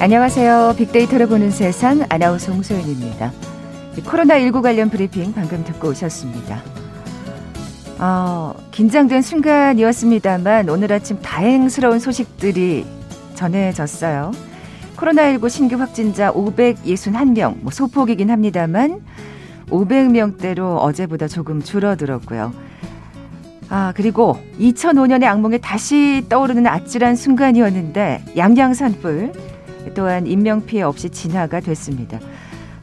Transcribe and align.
안녕하세요. 0.00 0.74
빅데이터를 0.78 1.26
보는 1.26 1.50
세상 1.50 2.06
아나운서 2.08 2.52
홍소연입니다. 2.52 3.32
코로나19 3.96 4.62
관련 4.62 4.90
브리핑 4.90 5.32
방금 5.34 5.64
듣고 5.64 5.88
오셨습니다. 5.88 6.62
어, 7.98 8.54
긴장된 8.70 9.22
순간이었습니다만 9.22 10.68
오늘 10.68 10.92
아침 10.92 11.20
다행스러운 11.20 11.98
소식들이 11.98 12.86
전해졌어요. 13.34 14.30
코로나19 14.96 15.48
신규 15.50 15.74
확진자 15.80 16.32
561명, 16.32 17.56
뭐 17.60 17.72
소폭이긴 17.72 18.30
합니다만 18.30 19.02
500명대로 19.68 20.76
어제보다 20.78 21.26
조금 21.26 21.60
줄어들었고요. 21.60 22.52
아, 23.68 23.92
그리고 23.96 24.38
2005년의 24.60 25.24
악몽에 25.24 25.58
다시 25.58 26.24
떠오르는 26.28 26.68
아찔한 26.68 27.16
순간이었는데 27.16 28.26
양양산불 28.36 29.57
또한 29.94 30.26
인명피해 30.26 30.82
없이 30.82 31.10
진화가 31.10 31.60
됐습니다. 31.60 32.18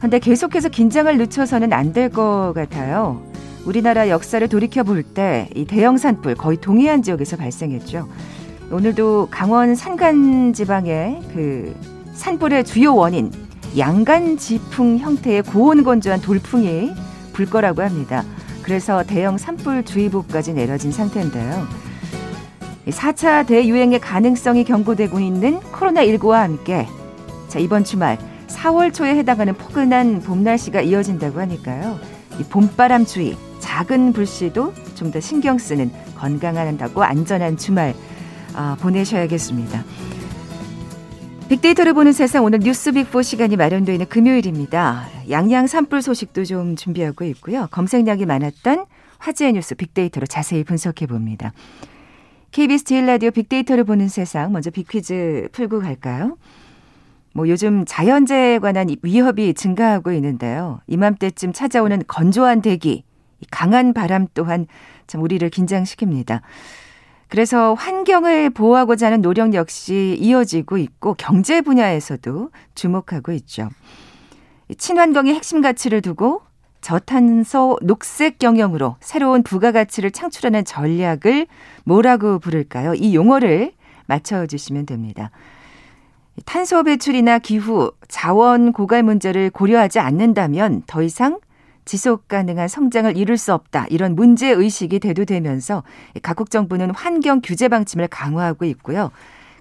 근데 0.00 0.18
계속해서 0.18 0.68
긴장을 0.68 1.16
늦춰서는 1.16 1.72
안 1.72 1.92
될 1.92 2.08
것 2.10 2.52
같아요. 2.54 3.22
우리나라 3.64 4.08
역사를 4.08 4.46
돌이켜 4.48 4.82
볼 4.84 5.02
때 5.14 5.48
이 5.56 5.64
대형 5.64 5.96
산불 5.98 6.34
거의 6.36 6.56
동해안 6.58 7.02
지역에서 7.02 7.36
발생했죠. 7.36 8.08
오늘도 8.70 9.28
강원 9.30 9.74
산간 9.74 10.52
지방의 10.52 11.20
그 11.34 11.74
산불의 12.14 12.64
주요 12.64 12.94
원인 12.94 13.30
양간 13.76 14.38
지풍 14.38 14.98
형태의 14.98 15.42
고온 15.42 15.82
건조한 15.84 16.20
돌풍이 16.20 16.92
불 17.32 17.46
거라고 17.46 17.82
합니다. 17.82 18.24
그래서 18.62 19.02
대형 19.04 19.38
산불 19.38 19.84
주의보까지 19.84 20.52
내려진 20.54 20.92
상태인데요. 20.92 21.66
4차 22.88 23.46
대유행의 23.46 24.00
가능성이 24.00 24.64
경고되고 24.64 25.18
있는 25.20 25.60
코로나19와 25.72 26.34
함께 26.42 26.86
자, 27.56 27.60
이번 27.60 27.84
주말 27.84 28.18
4월 28.48 28.92
초에 28.92 29.16
해당하는 29.16 29.54
포근한 29.54 30.20
봄 30.20 30.42
날씨가 30.44 30.82
이어진다고 30.82 31.40
하니까요. 31.40 31.98
이 32.38 32.42
봄바람 32.44 33.06
주의, 33.06 33.34
작은 33.60 34.12
불씨도 34.12 34.74
좀 34.94 35.10
더 35.10 35.20
신경 35.20 35.56
쓰는 35.56 35.90
건강한다고 36.16 37.02
안전한 37.02 37.56
주말 37.56 37.94
아, 38.54 38.76
보내셔야겠습니다. 38.78 39.84
빅데이터를 41.48 41.94
보는 41.94 42.12
세상 42.12 42.44
오늘 42.44 42.58
뉴스 42.58 42.92
빅4 42.92 43.22
시간이 43.22 43.56
마련되어 43.56 43.94
있는 43.94 44.06
금요일입니다. 44.06 45.06
양양 45.30 45.66
산불 45.66 46.02
소식도 46.02 46.44
좀 46.44 46.76
준비하고 46.76 47.24
있고요. 47.24 47.68
검색량이 47.70 48.26
많았던 48.26 48.84
화제의 49.16 49.54
뉴스 49.54 49.74
빅데이터로 49.76 50.26
자세히 50.26 50.62
분석해 50.62 51.06
봅니다. 51.06 51.54
KBS 52.52 52.84
제일 52.84 53.06
라디오 53.06 53.30
빅데이터를 53.30 53.84
보는 53.84 54.08
세상 54.08 54.52
먼저 54.52 54.68
빅퀴즈 54.70 55.48
풀고 55.52 55.80
갈까요? 55.80 56.36
뭐 57.36 57.50
요즘 57.50 57.84
자연재해에 57.84 58.60
관한 58.60 58.88
위협이 59.02 59.52
증가하고 59.52 60.10
있는데요. 60.12 60.80
이맘때쯤 60.86 61.52
찾아오는 61.52 62.02
건조한 62.08 62.62
대기, 62.62 63.04
강한 63.50 63.92
바람 63.92 64.26
또한 64.32 64.66
참 65.06 65.20
우리를 65.20 65.46
긴장시킵니다. 65.50 66.40
그래서 67.28 67.74
환경을 67.74 68.48
보호하고자 68.48 69.08
하는 69.08 69.20
노력 69.20 69.52
역시 69.52 70.16
이어지고 70.18 70.78
있고 70.78 71.12
경제 71.12 71.60
분야에서도 71.60 72.50
주목하고 72.74 73.32
있죠. 73.32 73.68
친환경의 74.78 75.34
핵심 75.34 75.60
가치를 75.60 76.00
두고 76.00 76.40
저탄소 76.80 77.78
녹색 77.82 78.38
경영으로 78.38 78.96
새로운 79.00 79.42
부가가치를 79.42 80.10
창출하는 80.10 80.64
전략을 80.64 81.48
뭐라고 81.84 82.38
부를까요? 82.38 82.94
이 82.94 83.14
용어를 83.14 83.72
맞춰주시면 84.06 84.86
됩니다. 84.86 85.30
탄소 86.44 86.82
배출이나 86.82 87.38
기후, 87.38 87.92
자원 88.08 88.72
고갈 88.72 89.02
문제를 89.02 89.50
고려하지 89.50 90.00
않는다면 90.00 90.82
더 90.86 91.02
이상 91.02 91.40
지속 91.84 92.28
가능한 92.28 92.68
성장을 92.68 93.16
이룰 93.16 93.38
수 93.38 93.54
없다. 93.54 93.86
이런 93.90 94.14
문제 94.14 94.50
의식이 94.50 94.98
대두되면서 95.00 95.82
각국 96.22 96.50
정부는 96.50 96.90
환경 96.90 97.40
규제 97.42 97.68
방침을 97.68 98.08
강화하고 98.08 98.64
있고요. 98.66 99.10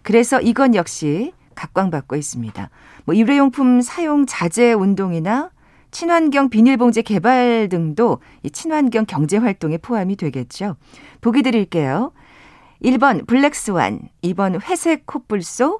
그래서 0.02 0.41
이건 0.41 0.75
역시 0.75 1.34
각광받고 1.56 2.16
있습니다. 2.16 2.69
뭐 3.06 3.16
일회용품 3.16 3.81
사용 3.81 4.25
자제 4.25 4.74
운동이나 4.74 5.52
친환경 5.92 6.50
비닐봉지 6.50 7.03
개발 7.03 7.69
등도 7.69 8.19
이 8.44 8.50
친환경 8.50 9.06
경제 9.06 9.38
활동에 9.38 9.78
포함이 9.78 10.18
되겠죠. 10.18 10.75
보기 11.22 11.42
드릴게요. 11.42 12.12
1번 12.84 13.25
black 13.25 13.63
swan, 13.63 14.01
2번 14.24 14.62
회색 14.62 15.06
코뿔소, 15.06 15.80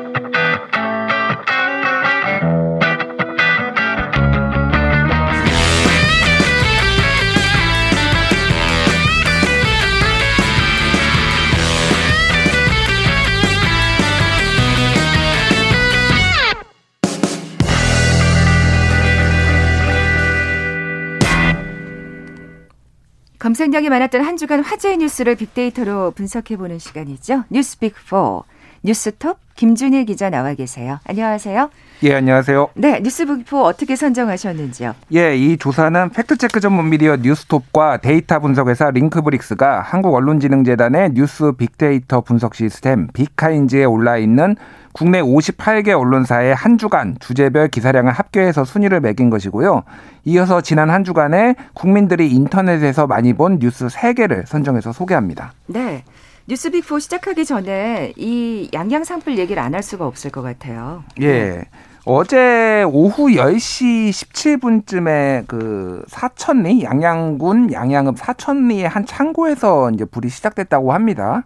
검색량이 23.51 23.89
많았던 23.89 24.21
한 24.23 24.37
주간 24.37 24.63
화제의 24.63 24.97
뉴스를 24.97 25.35
빅데이터로 25.35 26.11
분석해보는 26.11 26.79
시간이죠. 26.79 27.43
뉴스빅4 27.51 28.43
뉴스톱 28.83 29.37
김준일 29.55 30.05
기자 30.05 30.29
나와 30.29 30.53
계세요. 30.53 30.99
안녕하세요. 31.05 31.69
예, 32.03 32.15
안녕하세요. 32.15 32.69
네, 32.75 33.01
뉴스빅4 33.01 33.61
어떻게 33.61 33.97
선정하셨는지요? 33.97 34.95
예, 35.15 35.35
이 35.35 35.57
조사는 35.57 36.11
fact 36.11 36.33
check 36.33 36.61
전문 36.61 36.89
미디어 36.89 37.17
뉴스톱과 37.17 37.97
데이터 37.97 38.39
분석회사 38.39 38.89
링크브릭스가 38.91 39.81
한국언론진흥재단의 39.81 41.11
뉴스 41.13 41.51
빅데이터 41.51 42.21
분석 42.21 42.55
시스템 42.55 43.07
빅카인즈에 43.13 43.83
올라 43.83 44.17
있는 44.17 44.55
국내 44.93 45.21
58개 45.21 45.97
언론사의 45.97 46.53
한 46.55 46.77
주간 46.77 47.15
주제별 47.19 47.69
기사량을 47.69 48.11
합계해서 48.11 48.65
순위를 48.65 48.99
매긴 48.99 49.29
것이고요. 49.29 49.83
이어서 50.25 50.61
지난 50.61 50.89
한 50.89 51.03
주간에 51.03 51.55
국민들이 51.73 52.29
인터넷에서 52.29 53.07
많이 53.07 53.33
본 53.33 53.59
뉴스 53.59 53.87
3개를 53.87 54.45
선정해서 54.45 54.91
소개합니다. 54.91 55.53
네. 55.67 56.03
뉴스빅4 56.49 56.99
시작하기 56.99 57.45
전에 57.45 58.13
이 58.17 58.69
양양 58.73 59.03
상풀 59.03 59.37
얘기를 59.37 59.61
안 59.61 59.73
할 59.73 59.83
수가 59.83 60.05
없을 60.05 60.31
것 60.31 60.41
같아요. 60.41 61.03
예. 61.21 61.27
네. 61.31 61.61
어제 62.03 62.83
오후 62.91 63.27
10시 63.29 64.09
17분쯤에 64.09 65.45
그 65.47 66.03
사천리 66.07 66.83
양양군 66.83 67.71
양양읍 67.71 68.17
사천리의 68.17 68.89
한 68.89 69.05
창고에서 69.05 69.91
이제 69.91 70.03
불이 70.05 70.29
시작됐다고 70.29 70.93
합니다. 70.93 71.43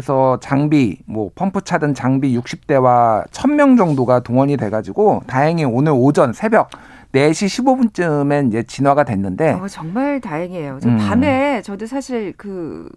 그래서 0.00 0.38
장비 0.40 0.96
뭐 1.04 1.30
펌프 1.34 1.60
차든 1.60 1.92
장비 1.92 2.34
60대와 2.38 3.28
1000명 3.28 3.76
정도가 3.76 4.20
동원이 4.20 4.56
돼 4.56 4.70
가지고 4.70 5.22
다행히 5.26 5.64
오늘 5.64 5.92
오전 5.94 6.32
새벽 6.32 6.70
4시 7.12 7.92
15분쯤에 7.92 8.48
이제 8.48 8.62
진화가 8.62 9.04
됐는데 9.04 9.52
어, 9.52 9.68
정말 9.68 10.22
다행이에요. 10.22 10.78
음. 10.86 10.96
밤에 10.96 11.60
저도 11.60 11.86
사실 11.86 12.32
그 12.38 12.88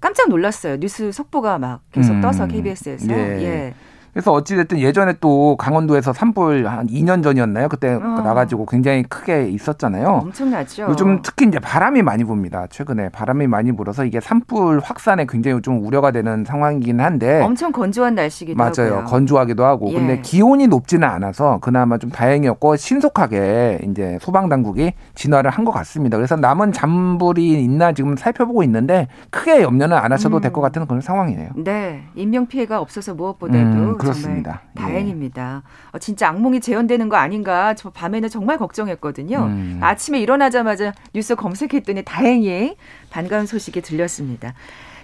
깜짝 0.00 0.28
놀랐어요. 0.30 0.78
뉴스 0.80 1.12
속보가 1.12 1.58
막 1.58 1.82
계속 1.92 2.14
음. 2.14 2.20
떠서 2.20 2.48
KBS에서. 2.48 3.12
예. 3.12 3.16
예. 3.16 3.74
그래서 4.18 4.32
어찌됐든 4.32 4.80
예전에 4.80 5.14
또 5.20 5.54
강원도에서 5.56 6.12
산불 6.12 6.66
한 6.66 6.88
2년 6.88 7.22
전이었나요? 7.22 7.68
그때 7.68 7.92
어. 7.94 7.98
나가지고 8.00 8.66
굉장히 8.66 9.04
크게 9.04 9.48
있었잖아요. 9.50 10.08
엄청나죠. 10.08 10.86
요즘 10.88 11.22
특히 11.22 11.46
이제 11.46 11.60
바람이 11.60 12.02
많이 12.02 12.24
붑니다. 12.24 12.66
최근에 12.68 13.10
바람이 13.10 13.46
많이 13.46 13.70
불어서 13.70 14.04
이게 14.04 14.18
산불 14.18 14.80
확산에 14.82 15.24
굉장히 15.28 15.62
좀 15.62 15.86
우려가 15.86 16.10
되는 16.10 16.44
상황이긴 16.44 16.98
한데. 16.98 17.42
엄청 17.42 17.70
건조한 17.70 18.16
날씨기도 18.16 18.56
맞아요. 18.56 18.94
하고요. 18.96 19.04
건조하기도 19.04 19.64
하고. 19.64 19.90
예. 19.90 19.94
근데 19.94 20.20
기온이 20.20 20.66
높지는 20.66 21.06
않아서 21.06 21.58
그나마 21.60 21.96
좀 21.98 22.10
다행이었고 22.10 22.74
신속하게 22.74 23.82
이제 23.84 24.18
소방 24.20 24.48
당국이 24.48 24.94
진화를 25.14 25.52
한 25.52 25.64
것 25.64 25.70
같습니다. 25.70 26.16
그래서 26.16 26.34
남은 26.34 26.72
잔불이 26.72 27.62
있나 27.62 27.92
지금 27.92 28.16
살펴보고 28.16 28.62
있는데 28.64 29.06
크게 29.30 29.62
염려는 29.62 29.96
안 29.96 30.10
하셔도 30.12 30.38
음. 30.38 30.40
될것 30.40 30.60
같은 30.62 30.86
그런 30.86 31.00
상황이네요. 31.02 31.50
네. 31.56 32.02
인명 32.16 32.46
피해가 32.46 32.80
없어서 32.80 33.14
무엇보다도 33.14 33.58
음, 33.58 33.98
그렇습니다. 34.12 34.62
정말 34.74 34.92
다행입니다. 34.92 35.62
예. 35.64 35.96
어, 35.96 35.98
진짜 35.98 36.28
악몽이 36.28 36.60
재현되는 36.60 37.08
거 37.08 37.16
아닌가 37.16 37.74
저 37.74 37.90
밤에는 37.90 38.28
정말 38.28 38.58
걱정했거든요. 38.58 39.38
음. 39.38 39.78
아침에 39.82 40.20
일어나자마자 40.20 40.92
뉴스 41.14 41.34
검색했더니 41.34 42.02
다행히 42.04 42.76
반가운 43.10 43.46
소식이 43.46 43.80
들렸습니다. 43.82 44.54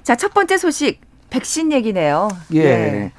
자, 0.03 0.17
첫 0.17 0.35
번째 0.35 0.57
소식 0.59 1.01
백신 1.31 1.73
얘기네요. 1.73 2.29
예. 2.55 2.61
예. 2.61 3.13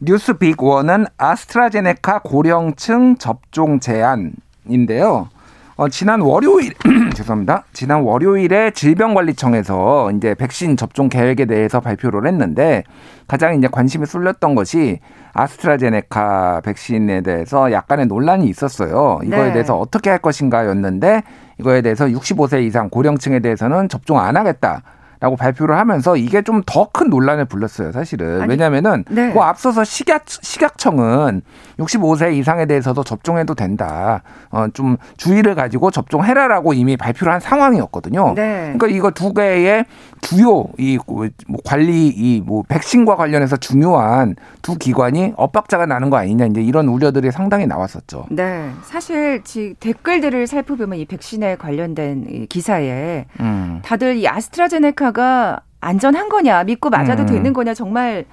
뉴스 0.00 0.34
빅 0.34 0.62
원은 0.62 1.06
아스트라제네카 1.16 2.20
고령층 2.20 3.16
접종 3.16 3.80
제한인데요. 3.80 5.30
어, 5.78 5.90
지난 5.90 6.22
월요일 6.22 6.72
죄송합니다. 7.14 7.64
지난 7.74 8.00
월요일에 8.00 8.70
질병관리청에서 8.70 10.10
이제 10.12 10.34
백신 10.34 10.78
접종 10.78 11.10
계획에 11.10 11.44
대해서 11.44 11.80
발표를 11.80 12.26
했는데 12.26 12.82
가장 13.28 13.54
이제 13.54 13.68
관심이 13.70 14.06
쏠렸던 14.06 14.54
것이 14.54 15.00
아스트라제네카 15.34 16.62
백신에 16.64 17.20
대해서 17.20 17.72
약간의 17.72 18.06
논란이 18.06 18.46
있었어요. 18.48 19.20
이거에 19.22 19.48
네. 19.48 19.52
대해서 19.52 19.78
어떻게 19.78 20.08
할 20.08 20.18
것인가였는데 20.18 21.22
이거에 21.60 21.82
대해서 21.82 22.06
65세 22.06 22.64
이상 22.64 22.88
고령층에 22.88 23.40
대해서는 23.40 23.90
접종 23.90 24.18
안 24.18 24.38
하겠다. 24.38 24.82
라고 25.20 25.36
발표를 25.36 25.76
하면서 25.78 26.16
이게 26.16 26.42
좀 26.42 26.62
더 26.66 26.86
큰 26.92 27.10
논란을 27.10 27.44
불렀어요, 27.46 27.92
사실은. 27.92 28.42
아니, 28.42 28.50
왜냐면은 28.50 29.04
네. 29.10 29.28
뭐 29.32 29.44
앞서서 29.44 29.84
식약 29.84 30.24
식약청은 30.28 31.42
65세 31.78 32.34
이상에 32.34 32.66
대해서도 32.66 33.04
접종해도 33.04 33.54
된다. 33.54 34.22
어, 34.50 34.66
좀 34.72 34.96
주의를 35.16 35.54
가지고 35.54 35.90
접종해라라고 35.90 36.72
이미 36.72 36.96
발표를 36.96 37.32
한 37.32 37.40
상황이었거든요. 37.40 38.32
네. 38.34 38.74
그러니까 38.76 38.86
이거 38.88 39.10
두 39.10 39.32
개의 39.34 39.84
주요 40.22 40.64
이 40.78 40.98
뭐 41.06 41.58
관리 41.64 42.08
이 42.08 42.42
뭐 42.46 42.62
백신과 42.68 43.16
관련해서 43.16 43.56
중요한 43.56 44.36
두 44.62 44.76
기관이 44.78 45.32
엇박자가 45.36 45.86
나는 45.86 46.10
거 46.10 46.16
아니냐 46.16 46.46
이제 46.46 46.60
이런 46.62 46.88
우려들이 46.88 47.30
상당히 47.32 47.66
나왔었죠. 47.66 48.26
네. 48.30 48.70
사실 48.84 49.42
지 49.44 49.74
댓글들을 49.80 50.46
살펴보면 50.46 50.98
이 50.98 51.04
백신에 51.04 51.56
관련된 51.56 52.26
이 52.30 52.46
기사에 52.46 53.26
음. 53.40 53.80
다들 53.84 54.16
이 54.16 54.26
아스트라제네카 54.28 55.05
가 55.12 55.60
안전한 55.80 56.28
거냐 56.28 56.64
믿고 56.64 56.90
맞아도 56.90 57.22
음. 57.22 57.26
되는 57.26 57.52
거냐 57.52 57.74
정말 57.74 58.24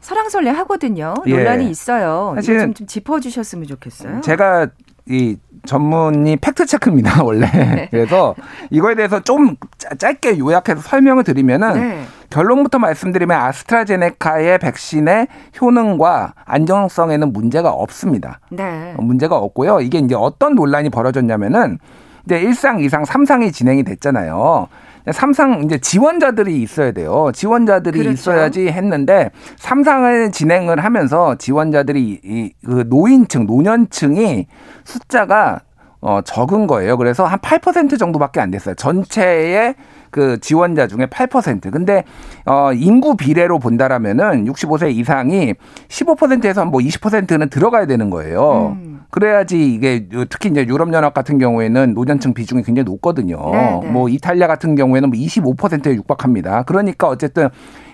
설랑설레 0.00 0.50
하거든요. 0.50 1.14
예. 1.26 1.36
논란이 1.36 1.66
예. 1.66 1.68
있어요. 1.68 2.32
사실 2.36 2.60
좀, 2.60 2.74
좀 2.74 2.86
짚어주셨으면 2.86 3.66
좋겠어요. 3.66 4.20
제가 4.22 4.68
이 5.06 5.36
전문이 5.66 6.36
팩트 6.36 6.66
체크입니다 6.66 7.22
원래. 7.24 7.46
네. 7.50 7.88
그래서 7.90 8.34
이거에 8.70 8.94
대해서 8.94 9.20
좀 9.20 9.56
짧게 9.98 10.38
요약해서 10.38 10.80
설명을 10.80 11.24
드리면은 11.24 11.74
네. 11.74 12.02
결론부터 12.30 12.78
말씀드리면 12.78 13.38
아스트라제네카의 13.38 14.58
백신의 14.58 15.26
효능과 15.60 16.34
안정성에는 16.44 17.32
문제가 17.32 17.70
없습니다. 17.70 18.40
네. 18.50 18.94
문제가 18.98 19.36
없고요. 19.36 19.80
이게 19.80 19.98
이제 19.98 20.14
어떤 20.14 20.54
논란이 20.54 20.90
벌어졌냐면은 20.90 21.78
이제 22.24 22.40
1상, 22.40 22.86
2상, 22.86 23.04
3상이 23.04 23.52
진행이 23.52 23.82
됐잖아요. 23.82 24.68
삼상 25.12 25.62
이제 25.64 25.78
지원자들이 25.78 26.60
있어야 26.62 26.92
돼요. 26.92 27.30
지원자들이 27.34 27.98
그렇죠. 27.98 28.12
있어야지 28.12 28.68
했는데 28.68 29.30
삼상을 29.56 30.32
진행을 30.32 30.84
하면서 30.84 31.36
지원자들이 31.36 32.20
이 32.22 32.52
그 32.64 32.84
노인층, 32.88 33.46
노년층이 33.46 34.46
숫자가 34.84 35.60
어 36.02 36.20
적은 36.24 36.66
거예요. 36.66 36.96
그래서 36.96 37.24
한 37.26 37.38
8% 37.40 37.98
정도밖에 37.98 38.40
안 38.40 38.50
됐어요. 38.50 38.74
전체의 38.74 39.74
그 40.10 40.38
지원자 40.40 40.86
중에 40.86 41.06
8%. 41.06 41.70
근데 41.70 42.04
어 42.46 42.72
인구 42.72 43.16
비례로 43.16 43.58
본다라면은 43.58 44.46
65세 44.46 44.94
이상이 44.94 45.54
15%에서 45.88 46.64
뭐 46.64 46.80
20%는 46.80 47.50
들어가야 47.50 47.86
되는 47.86 48.08
거예요. 48.08 48.76
음. 48.80 48.99
그래야지 49.10 49.74
이게 49.74 50.08
특히 50.28 50.50
이제 50.50 50.66
유럽 50.66 50.92
연합 50.92 51.14
같은 51.14 51.38
경우에는 51.38 51.94
노년층 51.94 52.34
비중이 52.34 52.62
굉장히 52.62 52.84
높거든요. 52.84 53.50
네, 53.52 53.80
네. 53.82 53.90
뭐 53.90 54.08
이탈리아 54.08 54.46
같은 54.46 54.74
경우에는 54.74 55.10
뭐 55.10 55.18
25%에 55.18 55.94
육박합니다. 55.94 56.62
그러니까 56.62 57.08
어쨌든 57.08 57.48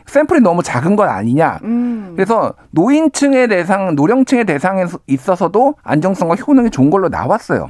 샘플이 0.06 0.40
너무 0.40 0.62
작은 0.62 0.96
건 0.96 1.08
아니냐. 1.08 1.58
음. 1.64 2.12
그래서 2.14 2.54
노인층의 2.70 3.48
대상, 3.48 3.94
노령층의 3.94 4.44
대상에 4.44 4.84
있어서도 5.06 5.74
안정성과 5.82 6.36
효능이 6.36 6.70
좋은 6.70 6.90
걸로 6.90 7.08
나왔어요. 7.08 7.68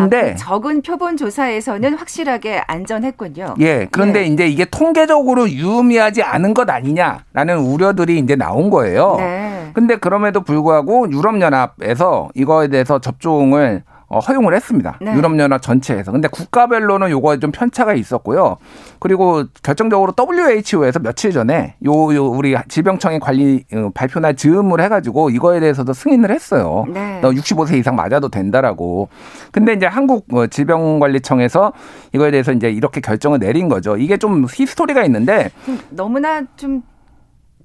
근데 0.00 0.18
아, 0.18 0.32
그 0.32 0.36
적은 0.36 0.82
표본 0.82 1.16
조사에서는 1.16 1.94
확실하게 1.94 2.62
안전했군요. 2.66 3.54
예. 3.60 3.88
그런데 3.90 4.20
네. 4.20 4.26
이제 4.26 4.46
이게 4.46 4.64
통계적으로 4.64 5.48
유의미하지 5.48 6.22
않은 6.22 6.54
것 6.54 6.68
아니냐라는 6.68 7.58
우려들이 7.58 8.18
이제 8.18 8.36
나온 8.36 8.70
거예요. 8.70 9.16
네. 9.18 9.70
근데 9.72 9.96
그럼에도 9.96 10.42
불구하고 10.42 11.10
유럽 11.10 11.40
연합에서 11.40 12.28
이거에 12.34 12.68
대해서 12.68 12.98
접종을 12.98 13.82
어, 13.88 13.95
허용을 14.08 14.54
했습니다. 14.54 14.98
네. 15.00 15.14
유럽연합 15.14 15.62
전체에서. 15.62 16.12
근데 16.12 16.28
국가별로는 16.28 17.10
요거에 17.10 17.38
좀 17.40 17.50
편차가 17.50 17.94
있었고요. 17.94 18.56
그리고 19.00 19.44
결정적으로 19.62 20.14
WHO에서 20.16 21.00
며칠 21.00 21.32
전에 21.32 21.74
요, 21.84 22.14
요 22.14 22.26
우리 22.26 22.56
질병청의 22.68 23.20
관리 23.20 23.64
어, 23.74 23.90
발표날 23.94 24.36
즈음을 24.36 24.80
해가지고 24.80 25.30
이거에 25.30 25.58
대해서도 25.60 25.92
승인을 25.92 26.30
했어요. 26.30 26.84
네. 26.88 27.20
65세 27.20 27.76
이상 27.78 27.96
맞아도 27.96 28.28
된다라고. 28.28 29.08
근데 29.50 29.72
이제 29.72 29.86
한국 29.86 30.32
어, 30.32 30.46
질병관리청에서 30.46 31.72
이거에 32.12 32.30
대해서 32.30 32.52
이제 32.52 32.70
이렇게 32.70 33.00
결정을 33.00 33.40
내린 33.40 33.68
거죠. 33.68 33.96
이게 33.96 34.16
좀 34.16 34.46
히스토리가 34.48 35.04
있는데 35.04 35.50
너무나 35.90 36.42
좀 36.56 36.82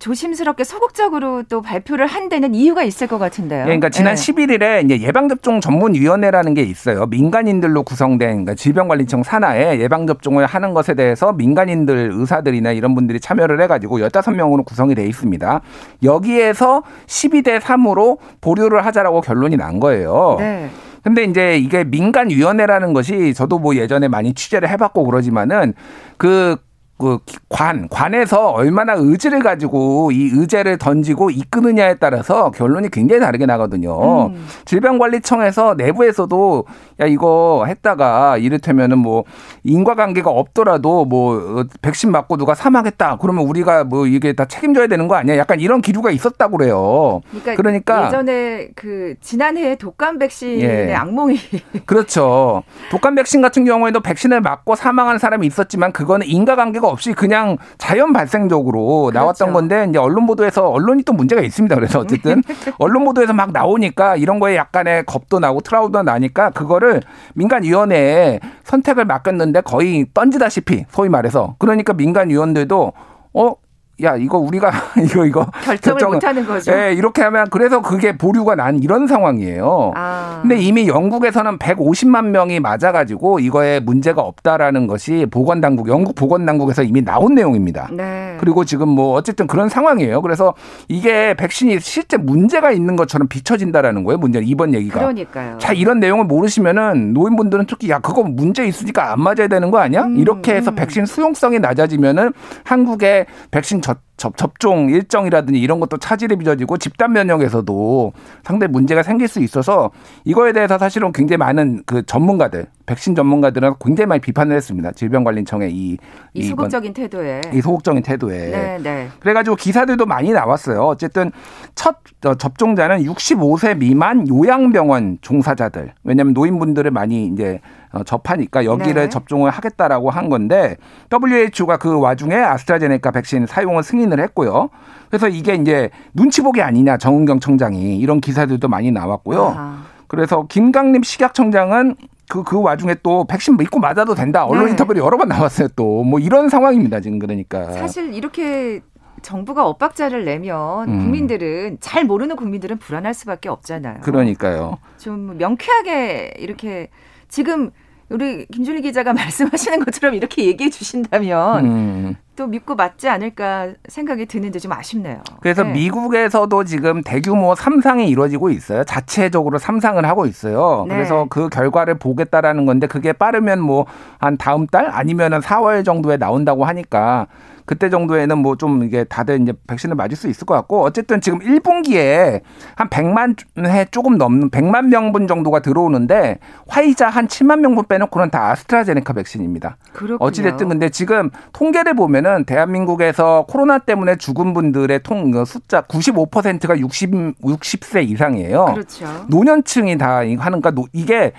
조심스럽게 0.01 0.63
소극적으로 0.63 1.43
또 1.43 1.61
발표를 1.61 2.07
한 2.07 2.27
데는 2.27 2.55
이유가 2.55 2.83
있을 2.83 3.07
것 3.07 3.19
같은데요. 3.19 3.61
예, 3.61 3.65
그러니까 3.65 3.89
지난 3.89 4.15
네. 4.15 4.21
11일에 4.21 4.83
이제 4.83 4.99
예방접종 4.99 5.61
전문위원회라는 5.61 6.55
게 6.55 6.63
있어요. 6.63 7.05
민간인들로 7.05 7.83
구성된 7.83 8.29
그러니까 8.29 8.55
질병관리청 8.55 9.23
산하에 9.23 9.79
예방접종을 9.79 10.47
하는 10.47 10.73
것에 10.73 10.95
대해서 10.95 11.31
민간인들 11.33 12.11
의사들이나 12.13 12.71
이런 12.71 12.95
분들이 12.95 13.19
참여를 13.19 13.61
해가지고 13.61 13.99
15명으로 13.99 14.65
구성이 14.65 14.95
돼 14.95 15.05
있습니다. 15.05 15.61
여기에서 16.03 16.81
12대 17.05 17.59
3으로 17.59 18.17
보류를 18.41 18.83
하자라고 18.85 19.21
결론이 19.21 19.55
난 19.55 19.79
거예요. 19.79 20.37
네. 20.39 20.69
근데 21.03 21.23
이제 21.23 21.57
이게 21.57 21.83
민간위원회라는 21.83 22.93
것이 22.93 23.33
저도 23.33 23.59
뭐 23.59 23.75
예전에 23.75 24.07
많이 24.07 24.33
취재를 24.33 24.69
해봤고 24.69 25.03
그러지만은 25.05 25.73
그 26.17 26.57
그 27.01 27.17
관, 27.49 27.87
관에서 27.89 28.49
얼마나 28.51 28.93
의지를 28.93 29.39
가지고 29.39 30.11
이 30.11 30.29
의제를 30.31 30.77
던지고 30.77 31.31
이끄느냐에 31.31 31.95
따라서 31.95 32.51
결론이 32.51 32.91
굉장히 32.91 33.21
다르게 33.21 33.47
나거든요. 33.47 34.27
음. 34.27 34.47
질병관리청에서 34.65 35.73
내부에서도 35.73 36.65
야, 37.01 37.05
이거 37.07 37.65
했다가 37.67 38.37
이를테면은 38.37 38.99
뭐 38.99 39.23
인과관계가 39.63 40.29
없더라도 40.29 41.05
뭐 41.05 41.65
백신 41.81 42.11
맞고 42.11 42.37
누가 42.37 42.53
사망했다. 42.53 43.17
그러면 43.19 43.45
우리가 43.45 43.83
뭐 43.83 44.05
이게 44.05 44.33
다 44.33 44.45
책임져야 44.45 44.85
되는 44.85 45.07
거 45.07 45.15
아니야? 45.15 45.37
약간 45.37 45.59
이런 45.59 45.81
기류가 45.81 46.11
있었다고 46.11 46.57
그래요. 46.57 47.21
그러니까, 47.31 47.55
그러니까 47.55 48.07
예전에 48.07 48.69
그 48.75 49.15
지난해 49.21 49.75
독감 49.75 50.19
백신의 50.19 50.89
예. 50.89 50.93
악몽이 50.93 51.39
그렇죠. 51.87 52.61
독감 52.91 53.15
백신 53.15 53.41
같은 53.41 53.65
경우에도 53.65 54.01
백신을 54.01 54.41
맞고 54.41 54.75
사망한 54.75 55.17
사람이 55.17 55.47
있었지만 55.47 55.91
그거는 55.91 56.27
인과관계가 56.27 56.90
없이 56.91 57.13
그냥 57.13 57.57
자연 57.77 58.13
발생적으로 58.13 59.05
그렇죠. 59.05 59.19
나왔던 59.19 59.53
건데 59.53 59.85
이제 59.89 59.97
언론 59.97 60.25
보도에서 60.27 60.69
언론이 60.69 61.03
또 61.03 61.13
문제가 61.13 61.41
있습니다. 61.41 61.73
그래서 61.75 61.99
어쨌든 61.99 62.43
언론 62.77 63.05
보도에서 63.05 63.33
막 63.33 63.51
나오니까 63.51 64.15
이런 64.17 64.39
거에 64.39 64.55
약간의 64.55 65.05
겁도 65.05 65.39
나고 65.39 65.61
트라우드가 65.61 66.03
나니까 66.03 66.51
그거를 66.51 67.01
민간위원회에 67.33 68.39
선택을 68.63 69.05
맡겼는데 69.05 69.61
거의 69.61 70.05
던지다시피 70.13 70.85
소위 70.89 71.09
말해서 71.09 71.55
그러니까 71.57 71.93
민간위원들도 71.93 72.93
어 73.33 73.55
야, 74.03 74.15
이거 74.15 74.37
우리가 74.37 74.71
이거 75.03 75.25
이거 75.25 75.45
결정을 75.63 76.15
못 76.15 76.23
하는 76.23 76.45
거죠. 76.45 76.71
예, 76.73 76.93
이렇게 76.93 77.21
하면 77.21 77.47
그래서 77.49 77.81
그게 77.81 78.17
보류가 78.17 78.55
난 78.55 78.81
이런 78.81 79.07
상황이에요. 79.07 79.93
아. 79.95 80.39
근데 80.41 80.57
이미 80.59 80.87
영국에서는 80.87 81.57
150만 81.57 82.27
명이 82.27 82.59
맞아 82.59 82.91
가지고 82.91 83.39
이거에 83.39 83.79
문제가 83.79 84.21
없다라는 84.21 84.87
것이 84.87 85.27
보건 85.29 85.61
당국 85.61 85.87
영국 85.87 86.15
보건 86.15 86.45
당국에서 86.45 86.83
이미 86.83 87.03
나온 87.03 87.35
내용입니다. 87.35 87.89
네. 87.91 88.37
그리고 88.39 88.65
지금 88.65 88.89
뭐 88.89 89.13
어쨌든 89.13 89.47
그런 89.47 89.69
상황이에요. 89.69 90.21
그래서 90.21 90.53
이게 90.87 91.33
백신이 91.35 91.79
실제 91.79 92.17
문제가 92.17 92.71
있는 92.71 92.95
것처럼 92.95 93.27
비춰진다라는 93.27 94.03
거예요. 94.03 94.17
문제는 94.17 94.47
이번 94.47 94.73
얘기가. 94.73 94.99
그러니까요. 94.99 95.57
자, 95.57 95.73
이런 95.73 95.99
내용을 95.99 96.25
모르시면은 96.25 97.13
노인분들은 97.13 97.65
특히 97.67 97.89
야, 97.89 97.99
그거 97.99 98.23
문제 98.23 98.65
있으니까 98.65 99.13
안 99.13 99.21
맞아야 99.21 99.47
되는 99.47 99.71
거 99.71 99.79
아니야? 99.79 100.03
음, 100.03 100.17
이렇게 100.17 100.55
해서 100.55 100.71
음. 100.71 100.75
백신 100.75 101.05
수용성이 101.05 101.59
낮아지면은 101.59 102.33
한국의 102.63 103.25
백신 103.51 103.81
저 103.93 104.10
접, 104.21 104.37
접종 104.37 104.91
일정이라든지 104.91 105.59
이런 105.59 105.79
것도 105.79 105.97
차질이 105.97 106.35
빚어지고 106.35 106.77
집단 106.77 107.11
면역에서도 107.11 108.13
상당히 108.43 108.71
문제가 108.71 109.01
생길 109.01 109.27
수 109.27 109.39
있어서 109.39 109.89
이거에 110.25 110.53
대해서 110.53 110.77
사실은 110.77 111.11
굉장히 111.11 111.37
많은 111.37 111.81
그 111.87 112.05
전문가들 112.05 112.67
백신 112.85 113.15
전문가들은 113.15 113.73
굉장히 113.83 114.05
많이 114.05 114.21
비판을 114.21 114.55
했습니다. 114.55 114.91
질병관리청의 114.91 115.73
이, 115.73 115.97
이 116.33 116.43
소극적인 116.43 116.93
태도에 116.93 117.41
이 117.51 117.61
소극적인 117.61 118.03
태도에. 118.03 118.49
네, 118.49 118.77
네. 118.83 119.07
그래가지고 119.19 119.55
기사들도 119.55 120.05
많이 120.05 120.31
나왔어요. 120.31 120.81
어쨌든 120.81 121.31
첫 121.73 121.97
어, 122.25 122.35
접종자는 122.35 123.03
65세 123.03 123.77
미만 123.77 124.27
요양병원 124.27 125.19
종사자들. 125.21 125.93
왜냐하면 126.03 126.33
노인분들을 126.33 126.91
많이 126.91 127.25
이제 127.25 127.59
어, 127.93 128.03
접하니까 128.03 128.65
여기를 128.65 128.93
네. 128.93 129.09
접종을 129.09 129.51
하겠다라고 129.51 130.09
한 130.09 130.29
건데 130.29 130.77
WHO가 131.11 131.77
그 131.77 131.99
와중에 131.99 132.35
아스트라제네카 132.35 133.11
백신 133.11 133.45
사용을 133.45 133.83
승인 133.83 134.10
을 134.11 134.23
했고요. 134.23 134.69
그래서 135.09 135.27
이게 135.27 135.55
이제 135.55 135.89
눈치 136.13 136.41
보기 136.41 136.61
아니냐 136.61 136.97
정은경 136.97 137.39
청장이 137.39 137.97
이런 137.97 138.21
기사들도 138.21 138.67
많이 138.67 138.91
나왔고요. 138.91 139.43
아하. 139.43 139.77
그래서 140.07 140.45
김강림 140.47 141.03
식약청장은 141.03 141.95
그, 142.29 142.43
그 142.43 142.61
와중에 142.61 142.95
또 143.03 143.25
백신 143.25 143.57
믿고 143.57 143.79
맞아도 143.79 144.15
된다. 144.15 144.45
언론 144.45 144.65
네. 144.65 144.71
인터뷰를 144.71 145.01
여러 145.01 145.17
번 145.17 145.27
나왔어요 145.27 145.67
또. 145.75 146.03
뭐 146.03 146.19
이런 146.19 146.49
상황입니다. 146.49 147.01
지금 147.01 147.19
그러니까. 147.19 147.71
사실 147.73 148.13
이렇게 148.13 148.81
정부가 149.21 149.67
엇박자를 149.67 150.25
내면 150.25 150.89
음. 150.89 150.99
국민들은 150.99 151.77
잘 151.79 152.05
모르는 152.05 152.35
국민들은 152.35 152.77
불안할 152.77 153.13
수밖에 153.13 153.49
없잖아요. 153.49 153.99
그러니까요. 154.01 154.77
좀 154.97 155.37
명쾌하게 155.37 156.35
이렇게 156.39 156.89
지금 157.27 157.71
우리 158.09 158.45
김준일 158.47 158.81
기자가 158.81 159.11
말씀하시는 159.13 159.83
것처럼 159.83 160.15
이렇게 160.15 160.45
얘기해 160.45 160.69
주신다면 160.69 161.65
음. 161.65 162.15
또 162.35 162.47
믿고 162.47 162.75
맞지 162.75 163.09
않을까 163.09 163.73
생각이 163.87 164.25
드는데 164.25 164.57
좀 164.57 164.71
아쉽네요. 164.71 165.21
그래서 165.41 165.63
네. 165.63 165.73
미국에서도 165.73 166.63
지금 166.63 167.01
대규모 167.01 167.55
삼상이 167.55 168.07
이루어지고 168.09 168.49
있어요. 168.49 168.83
자체적으로 168.83 169.57
삼상을 169.57 170.03
하고 170.05 170.25
있어요. 170.25 170.85
네. 170.87 170.95
그래서 170.95 171.27
그 171.29 171.49
결과를 171.49 171.95
보겠다라는 171.95 172.65
건데 172.65 172.87
그게 172.87 173.13
빠르면 173.13 173.61
뭐 173.61 173.85
한 174.19 174.37
다음 174.37 174.67
달 174.67 174.85
아니면은 174.91 175.39
4월 175.39 175.83
정도에 175.83 176.17
나온다고 176.17 176.63
하니까 176.65 177.27
그때 177.65 177.89
정도에는 177.89 178.37
뭐 178.37 178.55
좀 178.55 178.83
이게 178.83 179.03
다들 179.03 179.41
이제 179.41 179.53
백신을 179.67 179.95
맞을 179.95 180.15
수 180.15 180.27
있을 180.27 180.45
것 180.45 180.53
같고 180.55 180.83
어쨌든 180.83 181.21
지금 181.21 181.39
1분기에 181.39 182.41
한 182.75 182.89
100만 182.89 183.35
회 183.65 183.85
조금 183.85 184.17
넘는 184.17 184.49
100만 184.51 184.87
명분 184.87 185.27
정도가 185.27 185.61
들어오는데 185.61 186.39
화이자 186.67 187.09
한 187.09 187.27
7만 187.27 187.59
명분 187.59 187.85
빼놓고는 187.87 188.29
다 188.29 188.51
아스트라제네카 188.51 189.13
백신입니다. 189.13 189.77
그렇군요. 189.93 190.17
어찌됐든 190.19 190.69
근데 190.69 190.89
지금 190.89 191.29
통계를 191.53 191.95
보면은 191.95 192.30
대한민국에서 192.45 193.45
코로나 193.47 193.77
때문에 193.79 194.15
죽은 194.15 194.53
분들의 194.53 195.03
통그 195.03 195.45
숫자 195.45 195.81
95%가 195.81 196.77
60 196.77 197.11
60세 197.41 198.09
이상이에요. 198.09 198.65
그렇죠. 198.73 199.05
노년층이 199.27 199.97
다 199.97 200.21
하는가 200.37 200.71
이게 200.93 201.33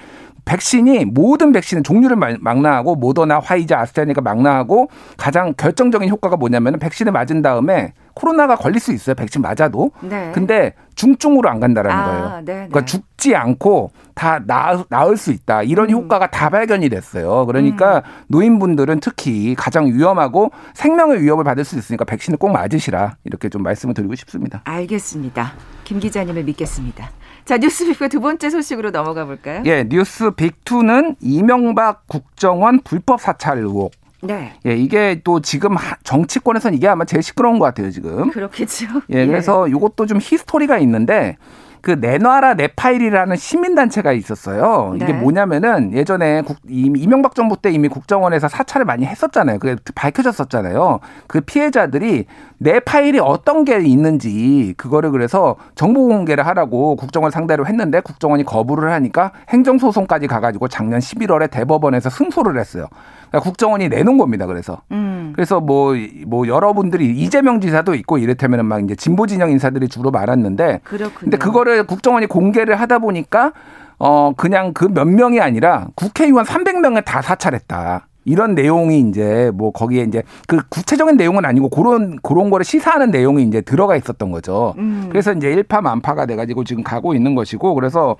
백신이 0.44 1.04
모든 1.06 1.52
백신은 1.52 1.84
종류를 1.84 2.16
망라하고 2.16 2.96
모더나, 2.96 3.38
화이자, 3.38 3.78
아스트라니까 3.80 4.20
망라하고 4.20 4.88
가장 5.16 5.54
결정적인 5.56 6.08
효과가 6.08 6.36
뭐냐면 6.36 6.78
백신을 6.78 7.12
맞은 7.12 7.42
다음에 7.42 7.92
코로나가 8.14 8.56
걸릴 8.56 8.80
수 8.80 8.92
있어요. 8.92 9.14
백신 9.14 9.40
맞아도. 9.40 9.92
네. 10.00 10.32
근데 10.34 10.74
중증으로 10.94 11.48
안 11.48 11.60
간다라는 11.60 11.96
아, 11.96 12.04
거예요. 12.04 12.36
네, 12.44 12.52
그러니까 12.54 12.80
네. 12.80 12.84
죽지 12.84 13.34
않고 13.34 13.92
다 14.14 14.40
나을, 14.46 14.84
나을 14.90 15.16
수 15.16 15.30
있다. 15.30 15.62
이런 15.62 15.88
음. 15.88 15.92
효과가 15.92 16.30
다 16.30 16.50
발견이 16.50 16.88
됐어요. 16.88 17.46
그러니까 17.46 17.98
음. 17.98 18.02
노인분들은 18.28 19.00
특히 19.00 19.54
가장 19.54 19.86
위험하고 19.86 20.50
생명의 20.74 21.22
위협을 21.22 21.44
받을 21.44 21.64
수 21.64 21.78
있으니까 21.78 22.04
백신을 22.04 22.38
꼭 22.38 22.52
맞으시라. 22.52 23.16
이렇게 23.24 23.48
좀 23.48 23.62
말씀을 23.62 23.94
드리고 23.94 24.14
싶습니다. 24.16 24.60
알겠습니다. 24.64 25.52
김 25.84 25.98
기자님을 25.98 26.44
믿겠습니다. 26.44 27.10
자, 27.44 27.58
뉴스빅 27.58 28.08
두 28.08 28.20
번째 28.20 28.50
소식으로 28.50 28.90
넘어가 28.90 29.24
볼까요? 29.24 29.62
예, 29.66 29.84
뉴스빅 29.88 30.64
2는 30.64 31.16
이명박 31.20 32.06
국정원 32.06 32.80
불법 32.82 33.20
사찰 33.20 33.58
의혹. 33.58 33.92
네. 34.22 34.52
예, 34.66 34.76
이게 34.76 35.20
또 35.24 35.40
지금 35.40 35.76
정치권에서는 36.04 36.76
이게 36.76 36.86
아마 36.86 37.04
제일 37.04 37.22
시끄러운 37.22 37.58
것 37.58 37.64
같아요, 37.66 37.90
지금. 37.90 38.30
그렇겠죠. 38.30 38.86
예, 39.10 39.26
그래서 39.26 39.66
예. 39.66 39.70
이것도 39.70 40.06
좀 40.06 40.18
히스토리가 40.20 40.78
있는데 40.78 41.36
그 41.82 41.90
내놔라 41.90 42.54
내 42.54 42.68
파일이라는 42.68 43.34
시민단체가 43.34 44.12
있었어요. 44.12 44.92
이게 44.94 45.06
네. 45.06 45.12
뭐냐면은 45.12 45.92
예전에 45.92 46.42
국, 46.42 46.56
이명박 46.68 47.34
정부 47.34 47.56
때 47.60 47.70
이미 47.72 47.88
국정원에서 47.88 48.48
사찰을 48.48 48.86
많이 48.86 49.04
했었잖아요. 49.04 49.58
그게 49.58 49.76
밝혀졌었잖아요. 49.94 51.00
그 51.26 51.40
피해자들이 51.40 52.26
내 52.58 52.78
파일이 52.78 53.18
어떤 53.18 53.64
게 53.64 53.80
있는지 53.80 54.74
그거를 54.76 55.10
그래서 55.10 55.56
정보 55.74 56.06
공개를 56.06 56.46
하라고 56.46 56.94
국정원 56.94 57.32
상대로 57.32 57.66
했는데 57.66 58.00
국정원이 58.00 58.44
거부를 58.44 58.92
하니까 58.92 59.32
행정소송까지 59.48 60.28
가가지고 60.28 60.68
작년 60.68 61.00
11월에 61.00 61.50
대법원에서 61.50 62.10
승소를 62.10 62.60
했어요. 62.60 62.86
그러니까 63.32 63.40
국정원이 63.40 63.88
내놓은 63.88 64.18
겁니다. 64.18 64.46
그래서 64.46 64.82
음. 64.92 65.32
그래서 65.34 65.58
뭐뭐 65.60 65.96
뭐 66.26 66.46
여러분들이 66.46 67.10
이재명 67.16 67.60
지사도 67.60 67.94
있고 67.94 68.18
이를테면은 68.18 68.66
막 68.66 68.84
이제 68.84 68.94
진보 68.94 69.26
진영 69.26 69.50
인사들이 69.50 69.88
주로 69.88 70.10
많았는데 70.10 70.80
그렇군요. 70.84 71.18
근데 71.18 71.36
그거를 71.38 71.86
국정원이 71.86 72.26
공개를 72.26 72.78
하다 72.80 72.98
보니까 72.98 73.52
어 73.98 74.32
그냥 74.36 74.72
그 74.74 74.86
몇 74.88 75.06
명이 75.08 75.40
아니라 75.40 75.88
국회의원 75.94 76.44
300명을 76.44 77.04
다 77.04 77.22
사찰했다. 77.22 78.06
이런 78.24 78.54
내용이 78.54 79.00
이제 79.00 79.50
뭐 79.54 79.72
거기에 79.72 80.02
이제 80.02 80.22
그 80.46 80.60
구체적인 80.68 81.16
내용은 81.16 81.44
아니고 81.44 81.68
그런 81.68 82.18
그런 82.22 82.50
거를 82.50 82.64
시사하는 82.64 83.10
내용이 83.10 83.42
이제 83.42 83.60
들어가 83.60 83.96
있었던 83.96 84.30
거죠. 84.30 84.74
음. 84.78 85.08
그래서 85.10 85.32
이제 85.32 85.50
일파만파가 85.50 86.26
돼가지고 86.26 86.64
지금 86.64 86.82
가고 86.84 87.14
있는 87.14 87.34
것이고 87.34 87.74
그래서 87.74 88.16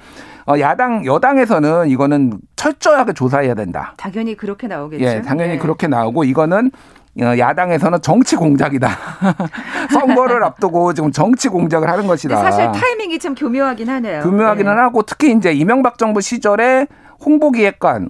어 0.47 0.59
야당 0.59 1.04
여당에서는 1.06 1.88
이거는 1.88 2.38
철저하게 2.56 3.12
조사해야 3.12 3.54
된다. 3.54 3.94
당연히 3.97 4.37
그렇게 4.37 4.66
나오겠죠. 4.66 5.04
예, 5.04 5.23
당연히 5.23 5.52
네. 5.52 5.59
그렇게 5.59 5.87
나오고 5.87 6.25
이거는 6.25 6.71
어, 7.21 7.38
야당에서는 7.38 8.00
정치 8.00 8.37
공작이다. 8.37 8.88
선거를 9.92 10.42
앞두고 10.44 10.94
지금 10.94 11.12
정치 11.12 11.49
공작을 11.49 11.88
하는 11.88 12.06
것이다. 12.06 12.37
사실 12.37 12.73
타이밍이 12.73 13.18
참 13.18 13.35
교묘하긴 13.35 13.88
하네요. 13.88 14.23
교묘하기는 14.23 14.75
네. 14.75 14.80
하고 14.80 15.02
특히 15.02 15.32
이제 15.32 15.52
이명박 15.52 15.99
정부 15.99 16.21
시절에 16.21 16.87
홍보기획관을 17.25 18.09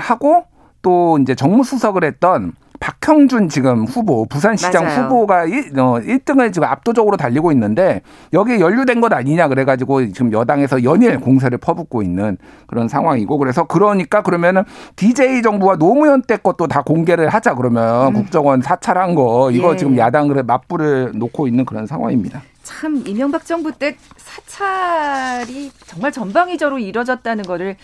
하고 0.00 0.49
또 0.82 1.18
이제 1.20 1.34
정무수석을 1.34 2.04
했던 2.04 2.52
박형준 2.80 3.50
지금 3.50 3.84
후보 3.84 4.24
부산시장 4.24 4.84
맞아요. 4.84 5.02
후보가 5.02 5.44
1, 5.44 5.78
어, 5.78 6.00
1등을 6.00 6.50
지금 6.50 6.66
압도적으로 6.66 7.18
달리고 7.18 7.52
있는데 7.52 8.00
여기에 8.32 8.58
연루된 8.58 9.02
것 9.02 9.12
아니냐 9.12 9.48
그래가지고 9.48 10.10
지금 10.12 10.32
여당에서 10.32 10.82
연일 10.82 11.20
공세를 11.20 11.58
퍼붓고 11.58 12.02
있는 12.02 12.38
그런 12.66 12.88
상황이고 12.88 13.36
그래서 13.36 13.64
그러니까 13.64 14.22
그러면은 14.22 14.64
DJ 14.96 15.42
정부와 15.42 15.76
노무현 15.76 16.22
때 16.22 16.38
것도 16.38 16.68
다 16.68 16.80
공개를 16.80 17.28
하자 17.28 17.54
그러면 17.54 18.08
음. 18.08 18.12
국정원 18.14 18.62
사찰한 18.62 19.14
거 19.14 19.50
이거 19.50 19.74
예. 19.74 19.76
지금 19.76 19.98
야당을 19.98 20.42
맞불을 20.42 21.12
놓고 21.16 21.48
있는 21.48 21.66
그런 21.66 21.86
상황입니다. 21.86 22.40
참 22.62 23.02
이명박 23.04 23.44
정부 23.44 23.72
때 23.72 23.96
사찰이 24.16 25.70
정말 25.86 26.12
전방위적으로 26.12 26.78
이뤄졌다는 26.78 27.44
거를 27.44 27.76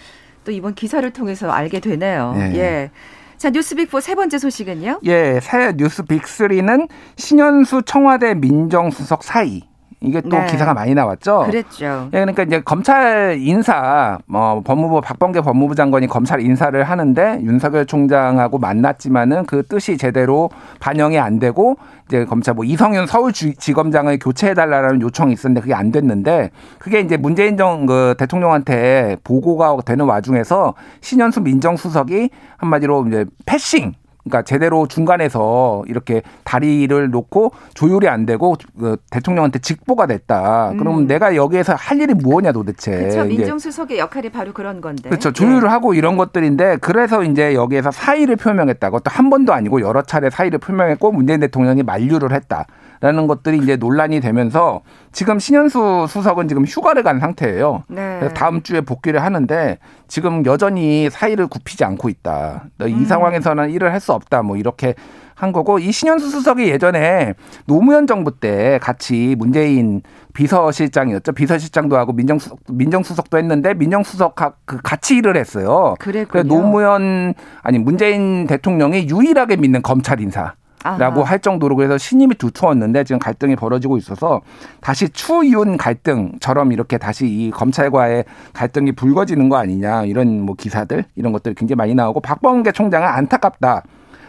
또 0.46 0.52
이번 0.52 0.74
기사를 0.74 1.08
통해서 1.10 1.50
알게 1.50 1.80
되네요. 1.80 2.34
네. 2.36 2.56
예. 2.56 2.90
자, 3.36 3.50
뉴스빅4 3.50 4.00
세 4.00 4.14
번째 4.14 4.38
소식은요? 4.38 5.00
예, 5.04 5.40
새 5.42 5.72
뉴스빅3는 5.72 6.88
신현수 7.16 7.82
청와대 7.84 8.34
민정수석 8.34 9.24
사이. 9.24 9.62
이게 10.00 10.20
또 10.20 10.28
네. 10.28 10.46
기사가 10.46 10.74
많이 10.74 10.94
나왔죠. 10.94 11.44
그랬죠. 11.46 12.08
예, 12.12 12.20
그러니까 12.20 12.42
이제 12.42 12.60
검찰 12.60 13.38
인사, 13.40 14.18
뭐 14.26 14.60
법무부 14.62 15.00
박범계 15.00 15.40
법무부 15.40 15.74
장관이 15.74 16.06
검찰 16.06 16.40
인사를 16.40 16.82
하는데 16.84 17.40
윤석열 17.42 17.86
총장하고 17.86 18.58
만났지만은 18.58 19.46
그 19.46 19.62
뜻이 19.62 19.96
제대로 19.96 20.50
반영이 20.80 21.18
안 21.18 21.38
되고 21.38 21.76
이제 22.08 22.24
검찰 22.24 22.54
뭐 22.54 22.64
이성윤 22.64 23.06
서울지검장을 23.06 24.18
교체해달라는 24.20 25.00
요청이 25.00 25.32
있었는데 25.32 25.60
그게 25.62 25.74
안 25.74 25.90
됐는데 25.90 26.50
그게 26.78 27.00
이제 27.00 27.16
문재인 27.16 27.56
정 27.56 27.86
그 27.86 28.14
대통령한테 28.18 29.16
보고가 29.24 29.76
되는 29.84 30.04
와중에서 30.04 30.74
신현수 31.00 31.40
민정수석이 31.42 32.30
한마디로 32.56 33.06
이제 33.06 33.24
패싱 33.46 33.94
그러니까 34.26 34.42
제대로 34.42 34.86
중간에서 34.88 35.84
이렇게 35.86 36.22
다리를 36.44 37.10
놓고 37.10 37.52
조율이 37.74 38.08
안 38.08 38.26
되고 38.26 38.56
그 38.78 38.96
대통령한테 39.10 39.60
직보가 39.60 40.06
됐다. 40.06 40.70
음. 40.72 40.76
그러면 40.78 41.06
내가 41.06 41.36
여기에서 41.36 41.74
할 41.74 42.00
일이 42.00 42.12
무엇냐 42.12 42.52
도대체. 42.52 42.90
그렇죠. 42.90 43.24
민정수석의 43.24 43.98
역할이 43.98 44.30
바로 44.30 44.52
그런 44.52 44.80
건데. 44.80 45.08
그렇죠. 45.08 45.32
조율을 45.32 45.62
네. 45.62 45.68
하고 45.68 45.94
이런 45.94 46.16
것들인데 46.16 46.78
그래서 46.80 47.22
이제 47.22 47.54
여기에서 47.54 47.92
사의를 47.92 48.36
표명했다고 48.36 49.00
또한 49.00 49.30
번도 49.30 49.52
아니고 49.52 49.80
여러 49.80 50.02
차례 50.02 50.28
사의를 50.28 50.58
표명했고 50.58 51.12
문재인 51.12 51.40
대통령이 51.40 51.84
만류를 51.84 52.32
했다. 52.32 52.66
라는 53.00 53.26
것들이 53.26 53.58
이제 53.58 53.76
논란이 53.76 54.20
되면서 54.20 54.80
지금 55.12 55.38
신현수 55.38 56.06
수석은 56.08 56.48
지금 56.48 56.64
휴가를 56.64 57.02
간 57.02 57.20
상태예요. 57.20 57.84
네. 57.88 58.16
그래서 58.18 58.34
다음 58.34 58.62
주에 58.62 58.80
복귀를 58.80 59.22
하는데 59.22 59.78
지금 60.08 60.44
여전히 60.46 61.10
사의를 61.10 61.46
굽히지 61.48 61.84
않고 61.84 62.08
있다. 62.08 62.64
이 62.80 62.92
음. 62.92 63.04
상황에서는 63.04 63.70
일을 63.70 63.92
할 63.92 64.00
수 64.00 64.12
없다. 64.12 64.42
뭐 64.42 64.56
이렇게 64.56 64.94
한 65.34 65.52
거고 65.52 65.78
이 65.78 65.90
신현수 65.90 66.30
수석이 66.30 66.68
예전에 66.68 67.34
노무현 67.66 68.06
정부 68.06 68.38
때 68.38 68.78
같이 68.80 69.34
문재인 69.38 70.00
비서실장이었죠. 70.32 71.32
비서실장도 71.32 71.96
하고 71.96 72.12
민정수석 72.12 72.58
민정수석도 72.70 73.36
했는데 73.38 73.74
민정수석 73.74 74.34
그 74.64 74.78
같이 74.82 75.16
일을 75.16 75.36
했어요. 75.36 75.94
그래 76.24 76.42
노무현 76.42 77.34
아니 77.62 77.78
문재인 77.78 78.46
대통령이 78.46 79.08
유일하게 79.08 79.56
믿는 79.56 79.82
검찰 79.82 80.20
인사. 80.20 80.54
라고 80.82 81.24
할 81.24 81.40
정도로 81.40 81.74
그래서 81.74 81.98
신임이 81.98 82.36
두터웠는데 82.36 83.04
지금 83.04 83.18
갈등이 83.18 83.56
벌어지고 83.56 83.96
있어서 83.96 84.42
다시 84.80 85.08
추이윤 85.08 85.76
갈등처럼 85.76 86.72
이렇게 86.72 86.96
다시 86.96 87.26
이 87.26 87.50
검찰과의 87.50 88.24
갈등이 88.52 88.92
불거지는 88.92 89.48
거 89.48 89.56
아니냐 89.56 90.04
이런 90.04 90.40
뭐 90.42 90.54
기사들 90.54 91.04
이런 91.16 91.32
것들이 91.32 91.54
굉장히 91.54 91.76
많이 91.76 91.94
나오고 91.94 92.20
박범계 92.20 92.72
총장은 92.72 93.08
안타깝다. 93.08 93.82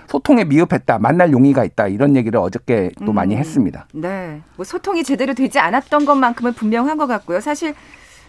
소통에 0.08 0.46
미흡했다, 0.46 1.00
만날 1.00 1.32
용의가 1.32 1.66
있다 1.66 1.88
이런 1.88 2.16
얘기를 2.16 2.39
어저께 2.39 2.92
또 3.06 3.12
음. 3.12 3.16
많이 3.16 3.36
했습니다. 3.36 3.88
네, 3.94 4.42
뭐 4.56 4.63
소통이 4.63 5.04
제대로 5.04 5.34
되지 5.34 5.60
않았던 5.60 6.06
것만큼은 6.06 6.54
분명한 6.54 6.98
것 6.98 7.08
같고요. 7.08 7.42
사실 7.42 7.75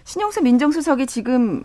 신영수 0.05 0.43
민정수석이 0.43 1.07
지금 1.07 1.63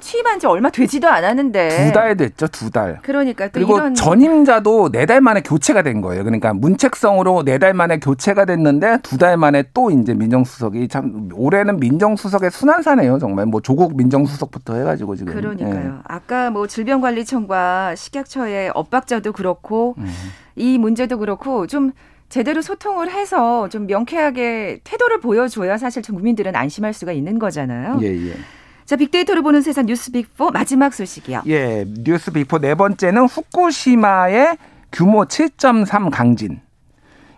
취임한 0.00 0.38
지 0.38 0.46
얼마 0.46 0.70
되지도 0.70 1.08
않았는데 1.08 1.86
두 1.86 1.92
달 1.92 2.16
됐죠, 2.16 2.46
두 2.48 2.70
달. 2.70 2.98
그러니까 3.02 3.48
그리고 3.48 3.76
이런... 3.76 3.94
전임자도 3.94 4.90
네 4.92 5.06
달 5.06 5.20
만에 5.20 5.40
교체가 5.42 5.82
된 5.82 6.00
거예요. 6.00 6.24
그러니까 6.24 6.52
문책성으로 6.54 7.44
네 7.44 7.58
달 7.58 7.74
만에 7.74 7.98
교체가 7.98 8.44
됐는데 8.44 8.98
두 9.02 9.18
달 9.18 9.36
만에 9.36 9.64
또 9.74 9.90
이제 9.90 10.14
민정수석이 10.14 10.88
참 10.88 11.28
올해는 11.34 11.78
민정수석의 11.80 12.50
순환사네요, 12.50 13.18
정말. 13.18 13.46
뭐 13.46 13.60
조국 13.60 13.96
민정수석부터 13.96 14.76
해가지고 14.76 15.16
지금. 15.16 15.32
그러니까요. 15.34 15.74
예. 15.96 16.00
아까 16.04 16.50
뭐 16.50 16.66
질병관리청과 16.66 17.94
식약처의 17.96 18.72
엇박자도 18.74 19.32
그렇고 19.32 19.94
음. 19.98 20.06
이 20.56 20.78
문제도 20.78 21.18
그렇고 21.18 21.66
좀 21.66 21.92
제대로 22.28 22.60
소통을 22.60 23.10
해서 23.10 23.68
좀 23.70 23.86
명쾌하게 23.86 24.80
태도를 24.84 25.20
보여줘야 25.20 25.78
사실 25.78 26.02
국민들은 26.02 26.54
안심할 26.54 26.92
수가 26.92 27.12
있는 27.12 27.38
거잖아요. 27.38 27.98
예, 28.02 28.06
예. 28.08 28.34
자, 28.88 28.96
빅데이터로 28.96 29.42
보는 29.42 29.60
세상 29.60 29.84
뉴스 29.84 30.10
빅4 30.10 30.50
마지막 30.50 30.94
소식이요. 30.94 31.42
예, 31.46 31.84
뉴스 31.86 32.30
빅4 32.32 32.62
네 32.62 32.74
번째는 32.74 33.26
후쿠시마의 33.26 34.56
규모 34.90 35.26
7.3 35.26 36.10
강진. 36.10 36.62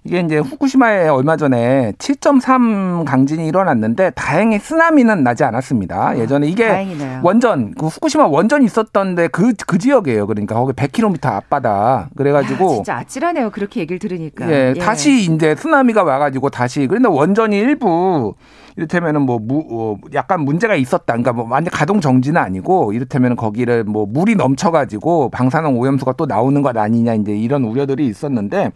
이게 0.04 0.20
이제 0.20 0.38
후쿠시마에 0.38 1.08
얼마 1.08 1.36
전에 1.36 1.92
7.3 1.98 3.04
강진이 3.04 3.46
일어났는데 3.46 4.10
다행히 4.10 4.58
쓰나미는 4.58 5.22
나지 5.22 5.44
않았습니다. 5.44 6.08
아, 6.08 6.16
예전에 6.16 6.46
이게 6.46 6.68
다행이네요. 6.68 7.20
원전 7.22 7.74
그 7.74 7.86
후쿠시마 7.86 8.26
원전 8.26 8.62
있었던데 8.62 9.28
그그 9.28 9.54
그 9.66 9.78
지역이에요. 9.78 10.26
그러니까 10.26 10.54
거기 10.54 10.72
100km 10.72 11.26
앞바다. 11.26 12.08
그래가지고 12.16 12.70
야, 12.70 12.74
진짜 12.76 12.96
아찔하네요. 12.96 13.50
그렇게 13.50 13.80
얘기를 13.80 13.98
들으니까. 13.98 14.50
예, 14.50 14.72
예, 14.74 14.80
다시 14.80 15.22
이제 15.30 15.54
쓰나미가 15.54 16.02
와가지고 16.02 16.48
다시 16.48 16.86
그런데 16.86 17.08
원전이 17.08 17.58
일부 17.58 18.34
이를테면은 18.76 19.22
뭐 19.22 19.38
무, 19.38 19.64
어, 19.70 19.96
약간 20.14 20.40
문제가 20.40 20.76
있었다. 20.76 21.12
그러니까 21.12 21.34
뭐 21.34 21.46
완전 21.46 21.70
가동 21.70 22.00
정지는 22.00 22.40
아니고 22.40 22.94
이를테면 22.94 23.36
거기를 23.36 23.84
뭐 23.84 24.06
물이 24.06 24.36
넘쳐가지고 24.36 25.28
방사능 25.28 25.78
오염수가 25.78 26.14
또 26.14 26.24
나오는 26.24 26.62
것 26.62 26.74
아니냐 26.74 27.14
이제 27.14 27.32
이런 27.32 27.64
우려들이 27.64 28.06
있었는데 28.06 28.72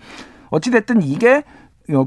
어찌됐든 0.55 1.03
이게 1.03 1.39
어, 1.39 1.43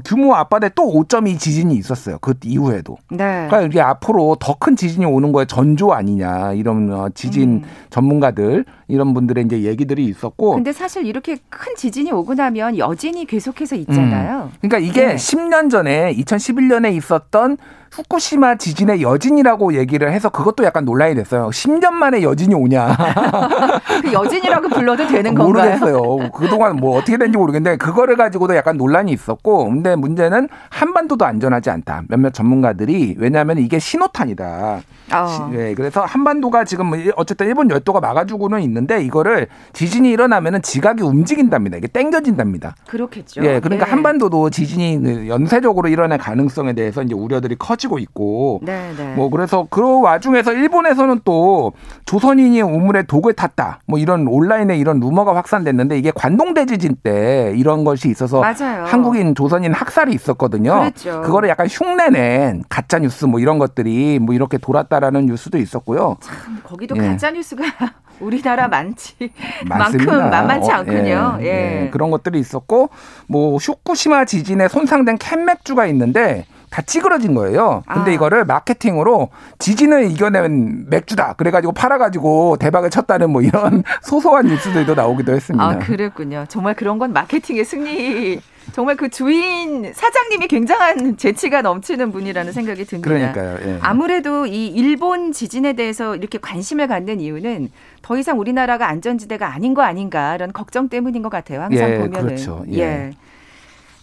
규모 0.04 0.34
앞바다에 0.34 0.70
또 0.74 0.92
5.2 0.92 1.38
지진이 1.38 1.74
있었어요. 1.76 2.18
그 2.20 2.34
이후에도. 2.44 2.96
네. 3.10 3.46
그러니까 3.48 3.60
이게 3.62 3.80
앞으로 3.80 4.36
더 4.40 4.58
큰 4.58 4.74
지진이 4.74 5.04
오는 5.06 5.30
거에 5.30 5.44
전조 5.44 5.92
아니냐 5.92 6.52
이런 6.54 6.92
어, 6.92 7.08
지진 7.14 7.62
음. 7.62 7.62
전문가들 7.90 8.64
이런 8.88 9.14
분들의 9.14 9.44
이제 9.44 9.62
얘기들이 9.62 10.04
있었고. 10.06 10.54
근데 10.56 10.72
사실 10.72 11.06
이렇게 11.06 11.36
큰 11.48 11.76
지진이 11.76 12.10
오고 12.10 12.34
나면 12.34 12.76
여진이 12.76 13.26
계속해서 13.26 13.76
있잖아요. 13.76 14.50
음. 14.52 14.58
그러니까 14.60 14.78
이게 14.78 15.06
네. 15.06 15.14
10년 15.14 15.70
전에 15.70 16.12
2011년에 16.16 16.92
있었던 16.96 17.56
후쿠시마 17.92 18.56
지진의 18.56 19.00
여진이라고 19.00 19.74
얘기를 19.74 20.12
해서 20.12 20.28
그것도 20.28 20.64
약간 20.64 20.84
논란이 20.84 21.14
됐어요. 21.14 21.48
10년 21.50 21.92
만에 21.92 22.22
여진이 22.22 22.54
오냐. 22.54 22.96
그 24.02 24.12
여진이라고 24.12 24.68
불러도 24.68 25.06
되는 25.06 25.34
건가요? 25.34 25.46
모르겠어요. 25.78 26.30
그동안 26.34 26.76
뭐 26.76 26.98
어떻게 26.98 27.16
된지 27.16 27.38
모르겠는데 27.38 27.76
그거를 27.78 28.16
가지고도 28.16 28.56
약간 28.56 28.76
논란이 28.76 29.12
있었고 29.12 29.67
근데 29.68 29.96
문제는 29.96 30.48
한반도도 30.70 31.24
안전하지 31.24 31.70
않다. 31.70 32.02
몇몇 32.08 32.32
전문가들이 32.32 33.16
왜냐하면 33.18 33.58
이게 33.58 33.78
신호탄이다. 33.78 34.80
어. 35.14 35.48
네, 35.50 35.74
그래서 35.74 36.04
한반도가 36.04 36.64
지금 36.64 36.86
뭐 36.86 36.98
어쨌든 37.16 37.46
일본 37.46 37.70
열도가 37.70 38.00
막아주고는 38.00 38.60
있는데 38.62 39.02
이거를 39.02 39.46
지진이 39.72 40.10
일어나면은 40.10 40.60
지각이 40.62 41.02
움직인답니다. 41.02 41.78
이게 41.78 41.86
땡겨진답니다. 41.86 42.74
그렇겠죠. 42.86 43.42
예, 43.44 43.60
그러니까 43.60 43.86
네. 43.86 43.90
한반도도 43.90 44.50
지진이 44.50 45.28
연쇄적으로 45.28 45.88
일어날 45.88 46.18
가능성에 46.18 46.74
대해서 46.74 47.02
이제 47.02 47.14
우려들이 47.14 47.56
커지고 47.56 47.98
있고, 47.98 48.60
네, 48.62 48.92
네. 48.96 49.14
뭐 49.14 49.30
그래서 49.30 49.66
그 49.70 50.00
와중에서 50.00 50.52
일본에서는 50.52 51.20
또 51.24 51.72
조선인이 52.04 52.60
우물에 52.60 53.04
독을 53.04 53.32
탔다, 53.32 53.80
뭐 53.86 53.98
이런 53.98 54.26
온라인에 54.28 54.76
이런 54.76 55.00
루머가 55.00 55.34
확산됐는데 55.34 55.98
이게 55.98 56.12
관동대 56.14 56.66
지진 56.66 56.96
때 57.02 57.54
이런 57.56 57.84
것이 57.84 58.08
있어서 58.10 58.40
맞아요. 58.40 58.84
한국인 58.84 59.34
조선 59.34 59.57
인 59.64 59.72
학살이 59.72 60.12
있었거든요. 60.12 60.80
그랬죠. 60.80 61.20
그거를 61.22 61.48
약간 61.48 61.66
흉내낸 61.66 62.64
가짜 62.68 62.98
뉴스 62.98 63.24
뭐 63.24 63.40
이런 63.40 63.58
것들이 63.58 64.18
뭐 64.18 64.34
이렇게 64.34 64.58
돌았다라는 64.58 65.26
뉴스도 65.26 65.58
있었고요. 65.58 66.16
참 66.20 66.60
거기도 66.62 66.96
예. 66.96 67.08
가짜 67.08 67.30
뉴스가 67.30 67.64
우리나라 68.20 68.68
많지 68.68 69.32
만큼 69.66 70.30
만만치 70.30 70.70
어, 70.70 70.74
않군요. 70.74 71.34
어, 71.36 71.38
예, 71.40 71.44
예. 71.44 71.84
예. 71.84 71.90
그런 71.90 72.10
것들이 72.10 72.38
있었고 72.38 72.90
뭐 73.26 73.56
후쿠시마 73.56 74.24
지진에 74.24 74.68
손상된 74.68 75.18
캔 75.18 75.44
맥주가 75.44 75.86
있는데 75.86 76.44
다 76.70 76.82
찌그러진 76.82 77.34
거예요. 77.34 77.82
근데 77.88 78.10
아. 78.10 78.14
이거를 78.14 78.44
마케팅으로 78.44 79.30
지진을 79.58 80.10
이겨낸 80.10 80.86
맥주다. 80.90 81.34
그래가지고 81.34 81.72
팔아가지고 81.72 82.56
대박을 82.58 82.90
쳤다는 82.90 83.30
뭐 83.30 83.42
이런 83.42 83.82
소소한 84.02 84.46
뉴스들도 84.46 84.94
나오기도 84.94 85.32
했습니다. 85.32 85.64
아, 85.64 85.78
그랬군요. 85.78 86.44
정말 86.48 86.74
그런 86.74 86.98
건 86.98 87.12
마케팅의 87.12 87.64
승리. 87.64 88.40
정말 88.72 88.96
그 88.96 89.08
주인 89.08 89.92
사장님이 89.92 90.46
굉장한 90.48 91.16
재치가 91.16 91.62
넘치는 91.62 92.12
분이라는 92.12 92.52
생각이 92.52 92.84
듭니다. 92.84 93.08
그러니까요. 93.08 93.58
예. 93.62 93.78
아무래도 93.80 94.46
이 94.46 94.66
일본 94.68 95.32
지진에 95.32 95.72
대해서 95.72 96.14
이렇게 96.16 96.38
관심을 96.38 96.86
갖는 96.86 97.20
이유는 97.20 97.70
더 98.02 98.16
이상 98.16 98.38
우리나라가 98.38 98.88
안전지대가 98.88 99.52
아닌 99.52 99.74
거 99.74 99.82
아닌가 99.82 100.34
이런 100.34 100.52
걱정 100.52 100.88
때문인 100.88 101.22
것 101.22 101.28
같아요. 101.28 101.62
항상 101.62 101.90
예, 101.90 101.98
보면은. 101.98 102.26
그렇죠. 102.26 102.64
예. 102.70 102.78
예. 102.78 103.10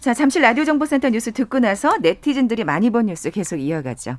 자, 0.00 0.14
잠시 0.14 0.38
라디오 0.38 0.64
정보센터 0.64 1.10
뉴스 1.10 1.32
듣고 1.32 1.58
나서 1.58 1.96
네티즌들이 1.98 2.64
많이 2.64 2.90
본 2.90 3.06
뉴스 3.06 3.30
계속 3.30 3.56
이어가죠. 3.56 4.16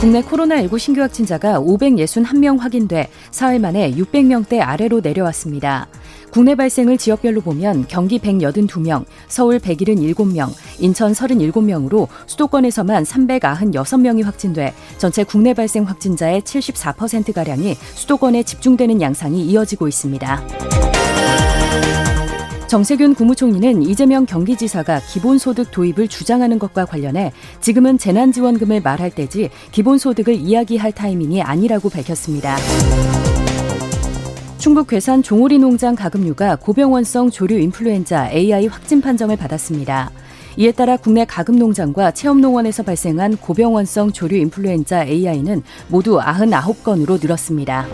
국내 0.00 0.22
코로나19 0.22 0.78
신규 0.78 1.02
확진자가 1.02 1.60
561명 1.60 2.58
확인돼 2.58 3.10
사흘 3.30 3.58
만에 3.58 3.90
600명대 3.90 4.58
아래로 4.58 5.00
내려왔습니다. 5.00 5.88
국내 6.30 6.54
발생을 6.54 6.96
지역별로 6.96 7.42
보면 7.42 7.84
경기 7.86 8.18
182명, 8.18 9.04
서울 9.28 9.58
177명, 9.58 10.48
인천 10.78 11.12
37명으로 11.12 12.08
수도권에서만 12.24 13.04
396명이 13.04 14.24
확진돼 14.24 14.72
전체 14.96 15.22
국내 15.22 15.52
발생 15.52 15.84
확진자의 15.84 16.40
74%가량이 16.40 17.74
수도권에 17.74 18.42
집중되는 18.42 19.02
양상이 19.02 19.44
이어지고 19.44 19.86
있습니다. 19.86 20.99
정세균 22.70 23.16
국무총리는 23.16 23.82
이재명 23.82 24.26
경기지사가 24.26 25.00
기본소득 25.00 25.72
도입을 25.72 26.06
주장하는 26.06 26.60
것과 26.60 26.84
관련해 26.84 27.32
지금은 27.60 27.98
재난지원금을 27.98 28.80
말할 28.80 29.10
때지 29.10 29.50
기본소득을 29.72 30.34
이야기할 30.34 30.92
타이밍이 30.92 31.42
아니라고 31.42 31.88
밝혔습니다. 31.88 32.56
충북 34.58 34.86
괴산 34.86 35.24
종오리 35.24 35.58
농장 35.58 35.96
가금류가 35.96 36.58
고병원성 36.60 37.32
조류 37.32 37.58
인플루엔자 37.58 38.30
AI 38.30 38.68
확진 38.68 39.00
판정을 39.00 39.36
받았습니다. 39.36 40.12
이에 40.56 40.70
따라 40.70 40.96
국내 40.96 41.24
가금 41.24 41.56
농장과 41.58 42.12
체험농원에서 42.12 42.84
발생한 42.84 43.38
고병원성 43.38 44.12
조류 44.12 44.36
인플루엔자 44.36 45.06
AI는 45.06 45.64
모두 45.88 46.20
99건으로 46.20 47.20
늘었습니다. 47.20 47.88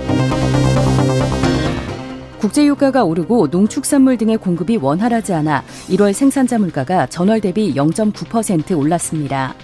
국제유가가 2.38 3.04
오르고 3.04 3.48
농축산물 3.48 4.18
등의 4.18 4.38
공급이 4.38 4.76
원활하지 4.76 5.32
않아 5.34 5.64
1월 5.88 6.12
생산자 6.12 6.58
물가가 6.58 7.06
전월 7.06 7.40
대비 7.40 7.74
0.9% 7.74 8.78
올랐습니다. 8.78 9.54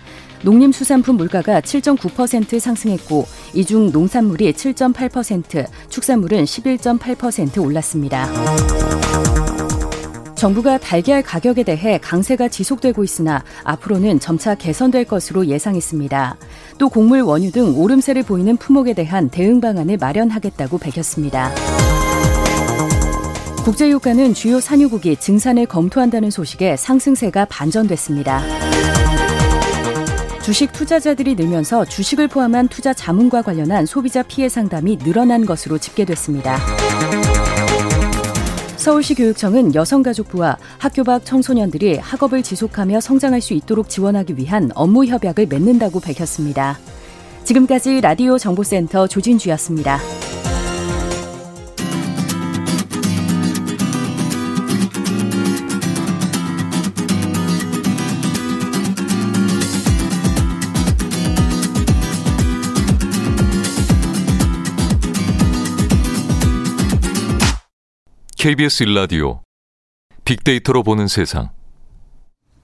농림수산품 0.42 1.16
물가가 1.16 1.60
7.9% 1.60 2.58
상승했고 2.58 3.26
이 3.54 3.64
중 3.64 3.92
농산물이 3.92 4.52
7.8%, 4.54 5.66
축산물은 5.88 6.44
11.8% 6.44 7.64
올랐습니다. 7.64 8.28
정부가 10.34 10.76
달걀 10.78 11.22
가격에 11.22 11.62
대해 11.62 11.98
강세가 12.02 12.48
지속되고 12.48 13.04
있으나 13.04 13.44
앞으로는 13.62 14.18
점차 14.18 14.56
개선될 14.56 15.04
것으로 15.04 15.46
예상했습니다. 15.46 16.36
또 16.78 16.88
곡물 16.88 17.20
원유 17.20 17.52
등 17.52 17.78
오름세를 17.78 18.24
보이는 18.24 18.56
품목에 18.56 18.94
대한 18.94 19.28
대응 19.28 19.60
방안을 19.60 19.98
마련하겠다고 19.98 20.78
밝혔습니다. 20.78 21.52
국제유가는 23.64 24.34
주요 24.34 24.58
산유국이 24.58 25.16
증산을 25.16 25.66
검토한다는 25.66 26.30
소식에 26.30 26.76
상승세가 26.76 27.44
반전됐습니다. 27.44 28.42
주식 30.42 30.72
투자자들이 30.72 31.36
늘면서 31.36 31.84
주식을 31.84 32.26
포함한 32.26 32.66
투자 32.66 32.92
자문과 32.92 33.42
관련한 33.42 33.86
소비자 33.86 34.24
피해 34.24 34.48
상담이 34.48 34.98
늘어난 34.98 35.46
것으로 35.46 35.78
집계됐습니다. 35.78 36.58
서울시 38.76 39.14
교육청은 39.14 39.76
여성가족부와 39.76 40.58
학교 40.78 41.04
밖 41.04 41.24
청소년들이 41.24 41.98
학업을 41.98 42.42
지속하며 42.42 43.00
성장할 43.00 43.40
수 43.40 43.54
있도록 43.54 43.88
지원하기 43.88 44.38
위한 44.38 44.72
업무 44.74 45.06
협약을 45.06 45.46
맺는다고 45.46 46.00
밝혔습니다. 46.00 46.80
지금까지 47.44 48.00
라디오 48.00 48.38
정보센터 48.38 49.06
조진주였습니다. 49.06 50.00
KBS 68.42 68.82
일라디오 68.82 69.38
빅데이터로 70.24 70.82
보는 70.82 71.06
세상. 71.06 71.50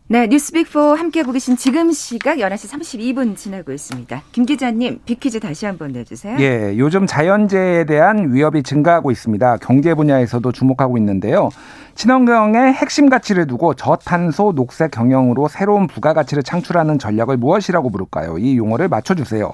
네, 0.09 0.27
뉴스빅4 0.27 0.97
함께하고 0.97 1.31
계신 1.31 1.57
지금 1.57 1.93
시각 1.93 2.38
11시 2.38 3.14
32분 3.14 3.37
지나고 3.37 3.71
있습니다. 3.71 4.25
김 4.33 4.45
기자님, 4.45 4.99
빅퀴즈 5.05 5.38
다시 5.38 5.67
한번 5.67 5.93
내주세요. 5.93 6.37
예, 6.41 6.77
요즘 6.77 7.07
자연재해에 7.07 7.85
대한 7.85 8.35
위협이 8.35 8.64
증가하고 8.64 9.12
있습니다. 9.12 9.59
경제 9.59 9.95
분야에서도 9.95 10.51
주목하고 10.51 10.99
있는데요. 10.99 11.49
친환경의 11.95 12.73
핵심 12.73 13.09
가치를 13.09 13.47
두고 13.47 13.75
저탄소 13.75 14.55
녹색 14.57 14.91
경영으로 14.91 15.47
새로운 15.47 15.87
부가가치를 15.87 16.43
창출하는 16.43 16.99
전략을 16.99 17.37
무엇이라고 17.37 17.91
부를까요? 17.91 18.38
이 18.38 18.57
용어를 18.57 18.88
맞춰주세요. 18.88 19.53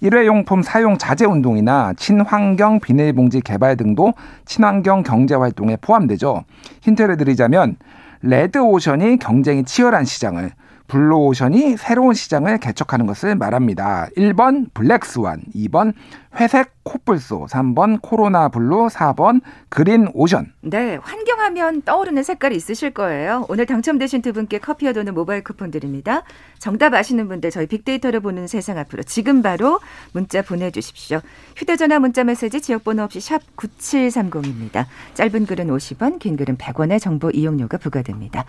일회용품 0.00 0.62
사용 0.62 0.96
자제 0.96 1.26
운동이나 1.26 1.92
친환경 1.96 2.80
비닐봉지 2.80 3.40
개발 3.42 3.76
등도 3.76 4.14
친환경 4.46 5.02
경제 5.02 5.34
활동에 5.34 5.76
포함되죠. 5.76 6.44
힌트를 6.80 7.16
드리자면 7.16 7.76
red 8.22 8.58
ocean이 8.58 9.18
경쟁이 9.18 9.64
치열한 9.64 10.04
시장을 10.04 10.52
blue 10.90 11.24
ocean이 11.24 11.76
새로운 11.76 12.14
시장을 12.14 12.58
개척하는 12.58 13.06
것을 13.06 13.36
말합니다. 13.36 14.08
1번 14.16 14.66
black 14.74 15.07
swan, 15.07 15.40
2번 15.54 15.94
회색 16.38 16.72
코뿔소, 16.82 17.46
3번 17.48 18.00
코로나 18.02 18.48
blue, 18.48 18.88
4번 18.88 19.40
green 19.68 20.08
ocean. 20.14 20.52
네, 20.62 20.96
환경하면 20.96 21.82
떠오르는 21.82 22.22
색깔이 22.22 22.56
있으실 22.56 22.90
거예요. 22.90 23.46
오늘 23.48 23.66
당첨되신 23.66 24.22
두 24.22 24.32
분께 24.32 24.58
커피와 24.58 24.92
도넛 24.92 25.14
모바일 25.14 25.42
쿠폰 25.42 25.70
드립니다. 25.70 26.22
정답 26.58 26.94
아시는 26.94 27.28
분들 27.28 27.50
저희 27.50 27.66
빅데이터를 27.66 28.20
보는 28.20 28.46
세상 28.46 28.78
앞으로 28.78 29.02
지금 29.04 29.42
바로 29.42 29.80
문자 30.12 30.42
보내주십시오. 30.42 31.20
휴대전화 31.56 31.98
문자 32.00 32.24
메시지 32.24 32.60
지역번호 32.60 33.04
없이 33.04 33.20
샵 33.20 33.40
9730입니다. 33.56 34.86
짧은 35.14 35.46
글은 35.46 35.68
50원, 35.68 36.18
긴 36.18 36.36
글은 36.36 36.56
100원의 36.56 37.00
정보 37.00 37.30
이용료가 37.30 37.78
부과됩니다. 37.78 38.44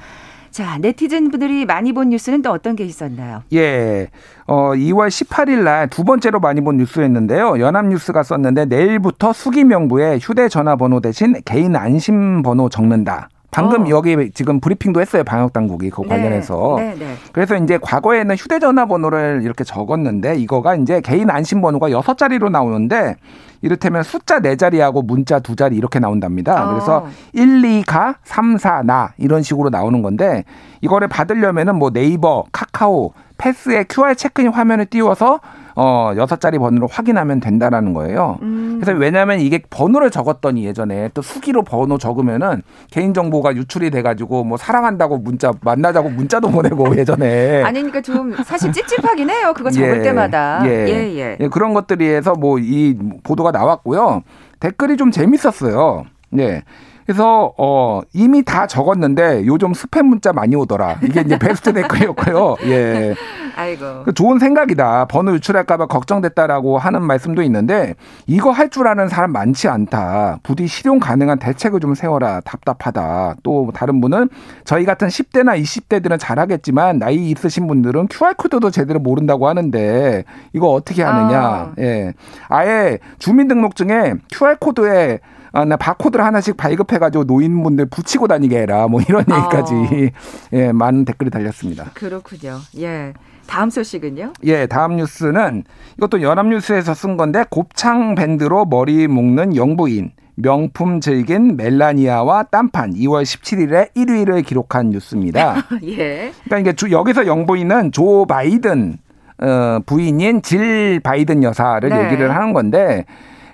자, 0.51 0.77
네티즌 0.79 1.31
분들이 1.31 1.65
많이 1.65 1.93
본 1.93 2.09
뉴스는 2.09 2.41
또 2.41 2.51
어떤 2.51 2.75
게 2.75 2.83
있었나요? 2.83 3.43
예. 3.53 4.09
어, 4.47 4.71
2월 4.75 5.07
18일 5.07 5.63
날 5.63 5.87
두 5.89 6.03
번째로 6.03 6.39
많이 6.39 6.59
본 6.61 6.77
뉴스였는데요. 6.77 7.59
연합뉴스가 7.59 8.23
썼는데 8.23 8.65
내일부터 8.65 9.31
수기 9.33 9.63
명부에 9.63 10.19
휴대전화번호 10.21 10.99
대신 10.99 11.35
개인 11.45 11.75
안심번호 11.75 12.67
적는다. 12.69 13.29
방금 13.51 13.85
어. 13.85 13.89
여기 13.89 14.31
지금 14.31 14.61
브리핑도 14.61 15.01
했어요. 15.01 15.23
방역 15.25 15.51
당국이 15.51 15.89
그 15.89 16.01
네. 16.01 16.07
관련해서. 16.07 16.75
네, 16.77 16.95
네. 16.97 17.15
그래서 17.33 17.57
이제 17.57 17.77
과거에는 17.79 18.35
휴대전화 18.35 18.85
번호를 18.85 19.41
이렇게 19.43 19.65
적었는데 19.65 20.37
이거가 20.37 20.75
이제 20.75 21.01
개인 21.01 21.29
안심 21.29 21.61
번호가 21.61 21.91
여섯 21.91 22.17
자리로 22.17 22.49
나오는데 22.49 23.17
이를테면 23.61 24.03
숫자 24.03 24.39
네 24.39 24.55
자리하고 24.55 25.01
문자 25.01 25.39
두 25.39 25.55
자리 25.55 25.75
이렇게 25.75 25.99
나온답니다. 25.99 26.65
어. 26.65 26.69
그래서 26.69 27.07
1, 27.33 27.61
2가 27.61 28.15
3, 28.23 28.57
4, 28.57 28.83
나 28.83 29.13
이런 29.17 29.43
식으로 29.43 29.69
나오는 29.69 30.01
건데 30.01 30.45
이거를 30.79 31.09
받으려면은 31.09 31.75
뭐 31.75 31.91
네이버, 31.91 32.45
카카오, 32.53 33.13
패스에 33.37 33.83
QR 33.89 34.15
체크인 34.15 34.47
화면을 34.49 34.85
띄워서 34.85 35.41
어 35.75 36.13
여섯 36.15 36.39
자리 36.39 36.57
번호로 36.57 36.87
확인하면 36.87 37.41
된다라는 37.41 37.93
거예요. 37.93 38.39
음. 38.41 38.79
그래서 38.81 38.97
왜냐하면 38.97 39.41
이게 39.41 39.59
번호를 39.69 40.11
적었더니 40.11 40.65
예전에 40.65 41.09
또 41.13 41.21
수기로 41.21 41.63
번호 41.63 41.97
적으면은 41.97 42.61
개인 42.89 43.13
정보가 43.13 43.55
유출이 43.55 43.91
돼가지고 43.91 44.45
뭐 44.45 44.57
사랑한다고 44.57 45.17
문자 45.17 45.51
만나자고 45.61 46.09
문자도 46.09 46.49
보내고 46.49 46.95
예전에 46.97 47.63
아니니까 47.63 48.01
좀 48.01 48.33
사실 48.45 48.71
찝찝하긴 48.71 49.29
해요. 49.29 49.53
그거 49.55 49.69
적을 49.69 49.97
예, 49.99 50.01
때마다 50.01 50.61
예. 50.65 50.87
예, 50.87 51.17
예. 51.17 51.37
예 51.39 51.47
그런 51.49 51.73
것들이 51.73 52.07
해서 52.07 52.33
뭐 52.33 52.61
이 52.61 52.95
보도가 53.23 53.51
나왔고요. 53.51 54.23
댓글이 54.59 54.97
좀 54.97 55.11
재밌었어요. 55.11 56.05
예. 56.37 56.63
그래서 57.11 57.53
어 57.57 57.99
이미 58.13 58.41
다 58.41 58.67
적었는데 58.67 59.45
요즘 59.45 59.73
스팸 59.73 60.03
문자 60.03 60.31
많이 60.31 60.55
오더라. 60.55 60.99
이게 61.03 61.19
이제 61.19 61.37
베스트 61.37 61.73
댓글이었고요. 61.73 62.55
예. 62.67 63.13
아이고. 63.57 64.03
그 64.05 64.13
좋은 64.13 64.39
생각이다. 64.39 65.05
번호 65.05 65.33
유출할까봐 65.33 65.87
걱정됐다라고 65.87 66.77
하는 66.77 67.03
말씀도 67.03 67.41
있는데 67.43 67.95
이거 68.27 68.51
할 68.51 68.71
줄 68.71 68.87
아는 68.87 69.09
사람 69.09 69.33
많지 69.33 69.67
않다. 69.67 70.39
부디 70.43 70.65
실용 70.67 70.99
가능한 70.99 71.39
대책을 71.39 71.81
좀 71.81 71.93
세워라. 71.93 72.39
답답하다. 72.45 73.35
또 73.43 73.69
다른 73.75 73.99
분은 73.99 74.29
저희 74.63 74.85
같은 74.85 75.09
10대나 75.09 75.61
20대들은 75.61 76.17
잘하겠지만 76.17 76.97
나이 76.99 77.31
있으신 77.31 77.67
분들은 77.67 78.07
QR 78.09 78.35
코드도 78.35 78.71
제대로 78.71 79.01
모른다고 79.01 79.49
하는데 79.49 80.23
이거 80.53 80.69
어떻게 80.69 81.03
하느냐. 81.03 81.41
아. 81.41 81.73
예. 81.79 82.13
아예 82.47 82.99
주민등록증에 83.19 84.13
QR 84.31 84.55
코드에 84.61 85.19
아, 85.53 85.65
나 85.65 85.75
바코드를 85.75 86.23
하나씩 86.23 86.55
발급해가지고 86.55 87.25
노인분들 87.25 87.87
붙이고 87.87 88.27
다니게 88.27 88.61
해라. 88.61 88.87
뭐 88.87 89.01
이런 89.01 89.25
아. 89.29 89.37
얘기까지 89.37 89.73
어. 89.73 89.87
예, 90.53 90.71
많은 90.71 91.05
댓글이 91.05 91.29
달렸습니다. 91.29 91.91
그렇군요. 91.93 92.59
예. 92.79 93.13
다음 93.47 93.69
소식은요? 93.69 94.33
예, 94.45 94.65
다음 94.65 94.95
뉴스는 94.95 95.63
이것도 95.97 96.21
연합뉴스에서 96.21 96.93
쓴 96.93 97.17
건데 97.17 97.43
곱창 97.49 98.15
밴드로 98.15 98.65
머리 98.65 99.07
묶는 99.07 99.57
영부인 99.57 100.11
명품 100.35 101.01
즐긴 101.01 101.57
멜라니아와 101.57 102.43
딴판 102.43 102.93
2월 102.93 103.23
17일에 103.23 103.93
1위를 103.93 104.45
기록한 104.45 104.89
뉴스입니다. 104.91 105.67
예. 105.83 106.31
그러니까 106.45 106.59
이게 106.59 106.73
주, 106.73 106.91
여기서 106.91 107.27
영부인은 107.27 107.91
조 107.91 108.25
바이든 108.25 108.97
어, 109.39 109.79
부인인 109.85 110.41
질 110.41 110.99
바이든 111.01 111.43
여사를 111.43 111.89
네. 111.89 112.05
얘기를 112.05 112.33
하는 112.33 112.53
건데 112.53 113.05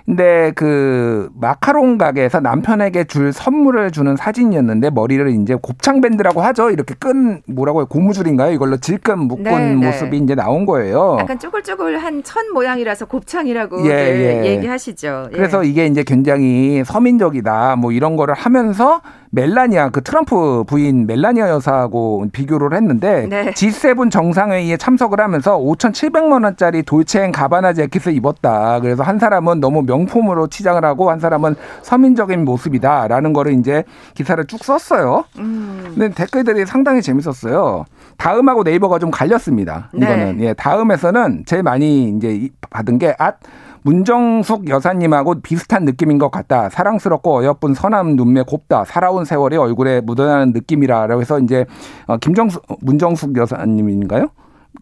근데 0.08 0.52
그 0.54 1.28
마카롱 1.34 1.98
가게에서 1.98 2.40
남편에게 2.40 3.04
줄 3.04 3.30
선물을 3.30 3.90
주는 3.90 4.16
사진이었는데 4.16 4.88
머리를 4.88 5.28
이제 5.28 5.54
곱창 5.60 6.00
밴드라고 6.00 6.40
하죠. 6.40 6.70
이렇게 6.70 6.94
끈 6.98 7.42
뭐라고 7.46 7.80
해요? 7.80 7.86
고무줄인가요? 7.90 8.52
이걸로 8.52 8.78
질끈 8.78 9.18
묶은 9.18 9.44
네, 9.44 9.74
네. 9.74 9.74
모습이 9.74 10.16
이제 10.16 10.34
나온 10.34 10.64
거예요. 10.64 11.18
약간 11.20 11.38
쪼글쪼글한 11.38 12.22
천 12.22 12.54
모양이라서 12.54 13.04
곱창이라고 13.04 13.86
예, 13.86 13.90
예. 13.90 14.46
얘기하시죠. 14.46 15.26
예. 15.30 15.36
그래서 15.36 15.62
이게 15.62 15.84
이제 15.84 16.02
굉장히 16.02 16.82
서민적이다. 16.86 17.76
뭐 17.76 17.92
이런 17.92 18.16
거를 18.16 18.32
하면서 18.32 19.02
멜라니아 19.30 19.90
그 19.90 20.02
트럼프 20.02 20.64
부인 20.66 21.06
멜라니아 21.06 21.50
여사하고 21.50 22.26
비교를 22.32 22.74
했는데 22.76 23.26
네. 23.28 23.50
G7 23.50 24.10
정상회의에 24.10 24.76
참석을 24.76 25.20
하면서 25.20 25.58
5,700만 25.58 26.44
원짜리 26.44 26.82
돌체앤 26.82 27.32
가바나 27.32 27.72
재킷을 27.74 28.14
입었다. 28.14 28.80
그래서 28.80 29.02
한 29.02 29.18
사람은 29.18 29.60
너무 29.60 29.82
명품으로 29.82 30.46
치장을 30.46 30.82
하고 30.84 31.10
한 31.10 31.20
사람은 31.20 31.56
서민적인 31.82 32.44
모습이다라는 32.44 33.32
거를 33.32 33.52
이제 33.52 33.84
기사를 34.14 34.42
쭉 34.46 34.64
썼어요. 34.64 35.24
음. 35.38 35.92
근데 35.94 36.08
댓글들이 36.14 36.64
상당히 36.66 37.02
재밌었어요. 37.02 37.84
다음하고 38.16 38.62
네이버가 38.62 38.98
좀 38.98 39.10
갈렸습니다. 39.10 39.90
이거는 39.94 40.38
네. 40.38 40.46
예, 40.46 40.54
다음에서는 40.54 41.44
제일 41.46 41.62
많이 41.62 42.08
이제 42.08 42.48
받은 42.70 42.98
게 42.98 43.14
앗 43.18 43.36
문정숙 43.82 44.68
여사님하고 44.68 45.40
비슷한 45.42 45.84
느낌인 45.84 46.18
것 46.18 46.30
같다. 46.30 46.68
사랑스럽고 46.68 47.38
어여쁜 47.38 47.74
선함 47.74 48.16
눈매 48.16 48.42
곱다. 48.42 48.84
살아온 48.84 49.24
세월이 49.24 49.56
얼굴에 49.56 50.00
묻어나는 50.00 50.52
느낌이라고 50.52 51.20
해서 51.20 51.38
이제 51.40 51.66
어, 52.06 52.16
김정숙 52.16 52.64
문정숙 52.80 53.36
여사님인가요? 53.36 54.28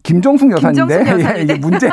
김정숙 0.03 0.51
여사인데 0.51 1.03
김정숙. 1.03 1.19
예, 1.37 1.41
이게 1.41 1.55
문제 1.55 1.89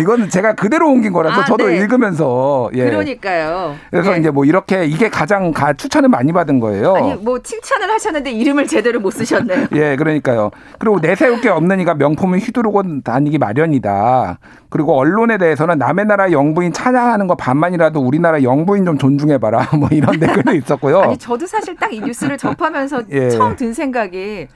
이거는 0.00 0.28
제가 0.28 0.52
그대로 0.54 0.90
옮긴 0.90 1.12
거라서 1.12 1.40
아, 1.40 1.44
저도 1.46 1.68
네. 1.68 1.78
읽으면서 1.78 2.70
예. 2.74 2.84
그러니까요. 2.84 3.76
그래서 3.90 4.14
예. 4.14 4.18
이제 4.18 4.30
뭐 4.30 4.44
이렇게 4.44 4.84
이게 4.84 5.08
가장 5.08 5.52
가, 5.52 5.72
추천을 5.72 6.10
많이 6.10 6.32
받은 6.32 6.60
거예요. 6.60 6.94
아니 6.94 7.14
뭐 7.14 7.38
칭찬을 7.38 7.90
하셨는데 7.90 8.30
이름을 8.32 8.66
제대로 8.66 9.00
못 9.00 9.10
쓰셨네요. 9.12 9.68
예, 9.74 9.96
그러니까요. 9.96 10.50
그리고 10.78 10.98
내세울 11.00 11.40
게 11.40 11.48
없는 11.48 11.80
이가 11.80 11.94
명품을 11.94 12.40
휘두르고 12.40 12.82
다니기 13.02 13.38
마련이다. 13.38 14.38
그리고 14.68 14.98
언론에 14.98 15.38
대해서는 15.38 15.78
남의 15.78 16.04
나라 16.04 16.32
영부인 16.32 16.72
찬양하는 16.72 17.28
거 17.28 17.36
반만이라도 17.36 18.00
우리나라 18.00 18.42
영부인 18.42 18.84
좀 18.84 18.98
존중해봐라. 18.98 19.68
뭐 19.78 19.88
이런 19.90 20.18
댓글도 20.20 20.52
있었고요. 20.54 21.00
아니 21.00 21.16
저도 21.16 21.46
사실 21.46 21.74
딱 21.76 21.94
이 21.94 22.00
뉴스를 22.00 22.36
접하면서 22.38 23.02
예. 23.12 23.30
처음 23.30 23.54
든 23.54 23.72
생각이 23.72 24.48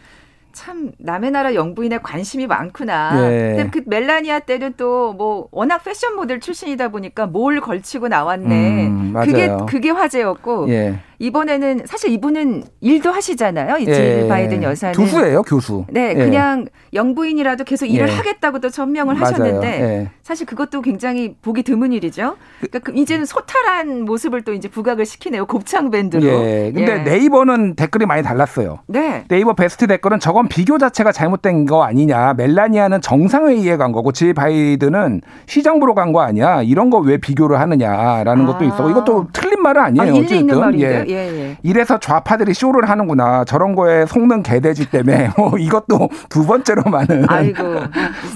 참 0.52 0.92
남의 0.98 1.30
나라 1.30 1.54
영부인에 1.54 1.98
관심이 1.98 2.46
많구나. 2.46 3.12
예. 3.30 3.54
근데 3.56 3.70
그 3.70 3.82
멜라니아 3.86 4.40
때는 4.40 4.74
또 4.76 5.12
뭐 5.18 5.48
워낙 5.52 5.82
패션 5.84 6.16
모델 6.16 6.40
출신이다 6.40 6.88
보니까 6.88 7.26
뭘 7.26 7.60
걸치고 7.60 8.08
나왔네. 8.08 8.86
음, 8.86 9.12
그게. 9.24 9.48
그게 9.68 9.90
화제였고 9.90 10.68
예. 10.70 10.98
이번에는 11.20 11.82
사실 11.86 12.10
이분은 12.12 12.62
일도 12.80 13.10
하시잖아요. 13.10 13.78
이질 13.78 13.94
예. 14.24 14.28
바이든 14.28 14.62
여사는. 14.62 14.94
교수예요, 14.94 15.42
교수. 15.42 15.84
네, 15.88 16.10
예. 16.10 16.14
그냥 16.14 16.66
영부인이라도 16.94 17.64
계속 17.64 17.86
일을 17.86 18.08
예. 18.08 18.12
하겠다고 18.12 18.60
또 18.60 18.70
전명을 18.70 19.14
맞아요. 19.14 19.24
하셨는데 19.34 19.66
예. 19.68 20.10
사실 20.22 20.46
그것도 20.46 20.80
굉장히 20.82 21.34
보기 21.42 21.62
드문 21.64 21.92
일이죠. 21.92 22.36
그러니까 22.60 22.78
그 22.80 22.92
이제는 22.94 23.24
소탈한 23.24 24.04
모습을 24.04 24.42
또 24.42 24.52
이제 24.52 24.68
부각을 24.68 25.04
시키네요. 25.06 25.46
곱창 25.46 25.90
밴드로. 25.90 26.22
예. 26.24 26.70
근데 26.74 26.92
예. 26.92 26.98
네이버는 26.98 27.74
댓글이 27.74 28.06
많이 28.06 28.22
달랐어요. 28.22 28.78
네. 28.86 29.24
네이버 29.28 29.54
베스트 29.54 29.86
댓글은 29.88 30.20
저건 30.20 30.46
비교 30.48 30.78
자체가 30.78 31.10
잘못된 31.12 31.66
거 31.66 31.82
아니냐. 31.82 32.34
멜라니아는 32.34 33.00
정상회의에 33.00 33.76
간 33.76 33.90
거고 33.92 34.12
질 34.12 34.34
바이든은 34.34 35.22
시정부로 35.46 35.94
간 35.94 36.08
거 36.12 36.20
아니야. 36.22 36.62
이런 36.62 36.90
거 36.90 36.98
왜 36.98 37.16
비교를 37.18 37.60
하느냐라는 37.60 38.44
것도 38.46 38.64
아. 38.64 38.68
있었고 38.68 38.90
이것도 38.90 39.28
틀린 39.32 39.62
말은 39.62 39.80
아니에요. 39.82 40.02
아, 40.02 40.06
일리 40.16 40.38
있는 40.38 40.56
어쨌든. 40.56 40.60
말인데요. 40.60 41.04
예. 41.08 41.14
예, 41.14 41.40
예. 41.40 41.56
이래서 41.62 41.98
좌파들이 41.98 42.54
쇼를 42.54 42.88
하는구나. 42.88 43.44
저런 43.44 43.74
거에 43.74 44.06
속는 44.06 44.42
개돼지 44.42 44.90
때문에 44.90 45.30
뭐 45.38 45.56
이것도 45.58 46.08
두 46.28 46.46
번째로 46.46 46.82
많은 46.84 47.24
아이고 47.28 47.62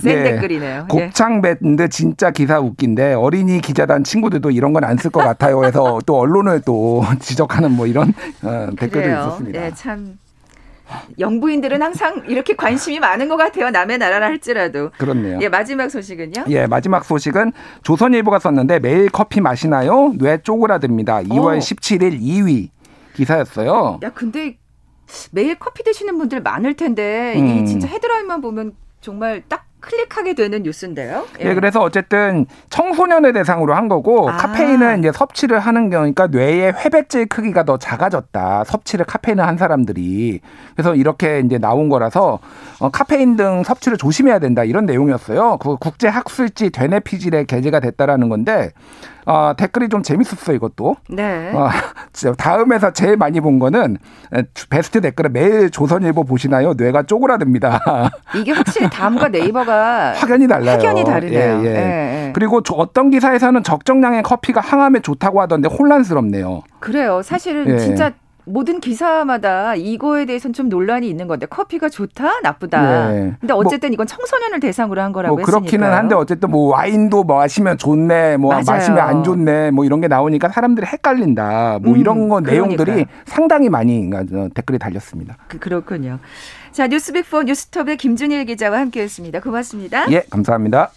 센 0.03 0.19
예. 0.19 0.23
댓글이네요. 0.33 0.87
예. 0.93 1.05
곱창 1.07 1.41
밴드 1.43 1.89
진짜 1.89 2.31
기사 2.31 2.59
웃긴데 2.61 3.15
어린이 3.15 3.61
기자단 3.61 4.05
친구들도 4.05 4.51
이런 4.51 4.73
건 4.73 4.83
안 4.85 4.97
쓸 4.99 5.11
것 5.11 5.21
같아요. 5.21 5.65
해서 5.65 6.01
또 6.07 6.19
언론을 6.19 6.63
또 6.65 7.05
지적하는 7.21 7.71
뭐 7.73 7.87
이런 7.87 8.13
어, 8.43 8.69
댓글도. 8.79 9.09
있었습니다. 9.09 9.65
예, 9.67 9.71
참 9.75 10.19
영부인들은 11.19 11.83
항상 11.83 12.23
이렇게 12.29 12.55
관심이 12.55 13.01
많은 13.01 13.29
것 13.29 13.37
같아요. 13.37 13.71
남의 13.71 13.99
나라라 13.99 14.27
할지라도. 14.27 14.91
그렇네요. 14.99 15.39
예, 15.41 15.49
마지막 15.49 15.91
소식은요? 15.91 16.45
예, 16.49 16.67
마지막 16.67 17.05
소식은 17.05 17.53
조선일보가 17.83 18.39
썼는데 18.39 18.79
매일 18.81 19.09
커피 19.11 19.41
마시나요? 19.41 20.13
뇌 20.19 20.39
쪼그라듭니다. 20.43 21.23
2월 21.23 21.57
어. 21.57 21.59
17일 21.59 22.21
2위 22.21 22.69
기사였어요. 23.15 24.01
야, 24.03 24.11
근데 24.13 24.59
매일 25.31 25.59
커피 25.59 25.83
드시는 25.85 26.17
분들 26.19 26.41
많을 26.43 26.75
텐데 26.75 27.35
음. 27.37 27.47
이 27.47 27.67
진짜 27.67 27.87
헤드라인만 27.89 28.41
보면 28.41 28.73
정말 29.01 29.43
딱 29.49 29.67
클릭하게 29.83 30.35
되는 30.35 30.63
뉴스인데요. 30.63 31.27
예, 31.41 31.55
그래서 31.55 31.81
어쨌든 31.83 32.47
청소년을 32.71 33.33
대상으로 33.33 33.75
한 33.75 33.89
거고 33.89 34.31
아. 34.31 34.37
카페인은 34.37 35.01
이제 35.01 35.13
섭취를 35.13 35.59
하는 35.59 35.91
경우니까 35.91 36.29
뇌의 36.29 36.73
회백질 36.73 37.27
크기가 37.27 37.65
더 37.65 37.77
작아졌다. 37.77 38.65
섭취를 38.65 39.05
카페인을 39.05 39.47
한 39.47 39.59
사람들이 39.59 40.41
그래서 40.75 40.95
이렇게 40.95 41.43
이제 41.45 41.59
나온 41.59 41.89
거라서 41.89 42.39
어, 42.79 42.91
카페인 42.91 43.37
등 43.37 43.63
섭취를 43.65 43.99
조심해야 43.99 44.39
된다 44.39 44.65
이런 44.65 44.87
내용이었어요. 44.87 45.59
그 45.59 45.77
국제 45.77 46.09
학술지 46.09 46.71
되뇌피질에 46.71 47.45
게재가 47.45 47.81
됐다라는 47.81 48.29
건데 48.29 48.71
어, 49.27 49.53
댓글이 49.57 49.89
좀 49.89 50.03
재밌었어요 50.03 50.57
이것도. 50.57 50.97
네. 51.11 51.53
어, 51.55 51.69
다음에서 52.37 52.93
제일 52.93 53.17
많이 53.17 53.41
본 53.41 53.59
거는 53.59 53.97
에, 54.35 54.43
베스트 54.71 55.01
댓글은 55.01 55.33
매일 55.33 55.71
조선일보 55.71 56.25
보시나요? 56.25 56.75
뇌가 56.75 57.05
쪼그라듭니다. 57.05 58.11
이게 58.37 58.53
확실히 58.53 58.89
다음과 58.91 59.29
네이버가 59.29 60.15
확연히 60.17 60.49
달라요. 60.49 60.71
확연히 60.77 61.05
다르네요. 61.05 61.61
예, 61.65 61.65
예. 61.65 61.69
예, 61.69 62.29
예. 62.29 62.33
그리고 62.35 62.63
저 62.63 62.75
어떤 62.75 63.11
기사에서는 63.11 63.63
적정량의 63.63 64.23
커피가 64.23 64.61
항암에 64.61 65.01
좋다고 65.01 65.41
하던데 65.41 65.69
혼란스럽네요. 65.69 66.63
그래요. 66.81 67.23
사실은 67.23 67.69
예. 67.69 67.79
진짜 67.79 68.13
모든 68.45 68.81
기사마다 68.81 69.75
이거에 69.75 70.25
대해서는 70.25 70.53
좀 70.53 70.69
논란이 70.69 71.09
있는 71.09 71.29
건데 71.29 71.47
커피가 71.47 71.89
좋다 71.89 72.41
나쁘다. 72.41 73.15
예. 73.15 73.35
근데 73.41 73.55
어쨌든 73.55 73.93
이건 73.93 74.07
청소년을 74.07 74.61
대상으로 74.61 75.01
한 75.01 75.13
거라고 75.13 75.37
뭐 75.37 75.45
그렇기는 75.45 75.69
했으니까요. 75.73 75.95
한데 75.97 76.15
어쨌든 76.15 76.51
뭐 76.51 76.71
와인도 76.75 77.25
뭐 77.25 77.37
마시면 77.37 77.79
좋네, 77.79 78.37
뭐 78.39 78.51
맞아요. 78.51 78.65
마시면 78.67 78.99
안 78.99 79.23
좋네, 79.23 79.71
뭐 79.71 79.85
이런 79.85 80.01
게 80.01 80.09
나오니까 80.09 80.49
사람들이 80.49 80.87
헷갈린다. 80.87 81.79
뭐 81.83 81.95
음, 81.95 81.99
이런 81.99 82.29
거 82.29 82.41
내용들이 82.41 82.85
그러니까요. 82.85 83.17
상당히 83.27 83.69
많이 83.69 84.11
어, 84.13 84.49
댓글이 84.55 84.79
달렸습니다. 84.79 85.37
그, 85.49 85.59
그렇군요. 85.59 86.19
자 86.73 86.89
뉴스빅4 86.89 87.45
뉴스톱의 87.45 87.97
김준일 87.97 88.45
기자와 88.47 88.79
함께했습니다. 88.79 89.41
고맙습니다. 89.41 90.11
예, 90.11 90.25
감사합니다. 90.31 90.91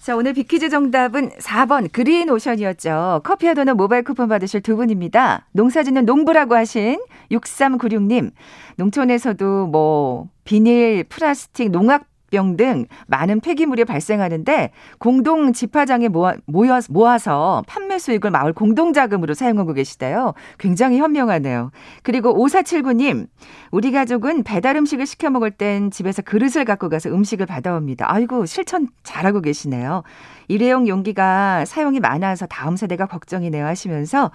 자, 0.00 0.16
오늘 0.16 0.32
비퀴즈 0.32 0.70
정답은 0.70 1.28
4번 1.28 1.92
그린 1.92 2.30
오션이었죠. 2.30 3.20
커피와 3.22 3.52
도넛 3.52 3.76
모바일 3.76 4.02
쿠폰 4.02 4.30
받으실 4.30 4.62
두 4.62 4.74
분입니다. 4.74 5.46
농사 5.52 5.82
짓는 5.82 6.06
농부라고 6.06 6.54
하신 6.54 6.98
6396님. 7.30 8.30
농촌에서도 8.76 9.66
뭐 9.66 10.30
비닐, 10.44 11.04
플라스틱, 11.04 11.70
농악 11.70 12.06
병 12.30 12.56
등 12.56 12.86
많은 13.06 13.40
폐기물이 13.40 13.84
발생하는데 13.84 14.70
공동 14.98 15.52
집화장에 15.52 16.08
모아, 16.08 16.34
모여, 16.46 16.80
모아서 16.88 17.62
판매 17.66 17.98
수익을 17.98 18.30
마을 18.30 18.52
공동자금으로 18.52 19.34
사용하고 19.34 19.72
계시대요. 19.72 20.34
굉장히 20.58 20.98
현명하네요. 20.98 21.70
그리고 22.02 22.34
5479님, 22.34 23.28
우리 23.70 23.92
가족은 23.92 24.42
배달 24.42 24.76
음식을 24.76 25.06
시켜 25.06 25.30
먹을 25.30 25.50
땐 25.50 25.90
집에서 25.90 26.22
그릇을 26.22 26.64
갖고 26.64 26.88
가서 26.88 27.10
음식을 27.10 27.46
받아옵니다. 27.46 28.12
아이고, 28.12 28.46
실천 28.46 28.88
잘하고 29.02 29.40
계시네요. 29.40 30.02
일회용 30.50 30.88
용기가 30.88 31.64
사용이 31.64 32.00
많아서 32.00 32.46
다음 32.46 32.76
세대가 32.76 33.06
걱정이네요 33.06 33.64
하시면서 33.64 34.30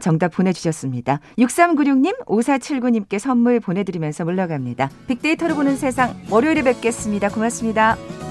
정답 0.00 0.32
보내주셨습니다. 0.32 1.20
6396님, 1.38 2.24
5479님께 2.26 3.18
선물 3.18 3.60
보내드리면서 3.60 4.24
물러갑니다. 4.24 4.90
빅데이터로 5.06 5.54
보는 5.54 5.76
세상 5.76 6.14
월요일에 6.30 6.62
뵙겠습니다. 6.62 7.28
고맙습니다. 7.28 8.27